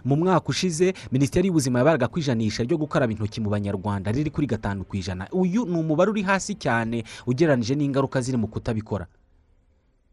Mu 0.05 0.17
mwaka 0.17 0.49
ushize 0.51 0.95
minisiteri 1.13 1.47
y'ubuzima 1.49 1.79
yabaraga 1.79 2.09
ko 2.11 2.19
ijanisha 2.19 2.63
ryo 2.67 2.79
gukaraba 2.79 3.13
intoki 3.15 3.39
mu 3.41 3.51
banyarwanda 3.51 4.11
riri 4.13 4.31
kuri 4.31 4.47
gatanu 4.47 4.83
ku 4.85 4.97
ijana. 4.99 5.29
Uyu 5.33 5.67
ni 5.67 5.77
umubare 5.79 6.11
uri 6.11 6.23
hasi 6.27 6.55
cyane 6.59 7.05
ugereranyije 7.27 7.75
n'ingaruka 7.79 8.19
ziri 8.21 8.37
mu 8.39 8.49
kutabikora. 8.51 9.07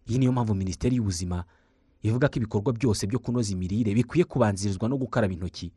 Iyi 0.09 0.17
niyo 0.19 0.31
mpamvu 0.31 0.53
minisiteri 0.55 0.95
y'ubuzima 1.01 1.43
ivuga 2.05 2.29
ko 2.29 2.35
ibikorwa 2.41 2.73
byose 2.73 3.07
byo 3.09 3.19
kunoza 3.19 3.53
imirire 3.53 3.93
bikwiye 3.93 4.25
kubanzirizwa 4.25 4.89
no 4.89 4.97
gukaraba 5.01 5.33
intoki. 5.33 5.71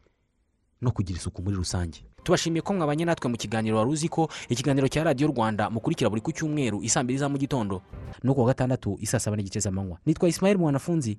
No 0.83 0.91
kugira 0.91 1.19
isuku 1.19 1.43
muri 1.43 1.57
rusange. 1.57 2.05
Tubashimiye 2.25 2.63
ko 2.63 2.75
mwabanye 2.75 3.05
natwe 3.05 3.29
mu 3.31 3.37
kiganiro 3.37 3.77
wari 3.77 3.91
uzi 3.91 4.09
ko 4.09 4.29
ikiganiro 4.49 4.89
cya 4.89 5.05
radiyo 5.05 5.29
rwanda 5.29 5.71
mukurikira 5.71 6.11
buri 6.11 6.21
ku 6.25 6.33
cyumweru 6.33 6.81
isaa 6.83 7.03
mbiri 7.03 7.19
za 7.19 7.29
mu 7.29 7.39
gitondo. 7.39 7.83
No 8.23 8.35
ku 8.35 8.41
wa 8.41 8.47
gatandatu 8.53 8.97
isaa 9.01 9.19
saba 9.21 9.37
n'igice 9.37 9.61
z'amanywa 9.61 9.99
nitwa 10.07 10.29
isimayeli 10.29 10.61
mwanafunzi. 10.61 11.19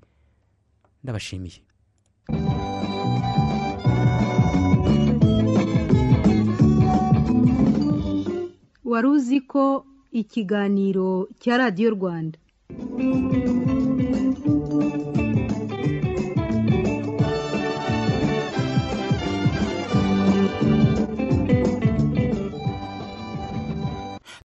Ndabashimiye. 1.04 1.62
Wari 8.86 9.08
uzi 9.08 9.42
ko 9.42 9.86
ikiganiro 10.12 11.28
cya 11.42 11.58
radiyo 11.58 11.90
rwanda. 11.98 12.38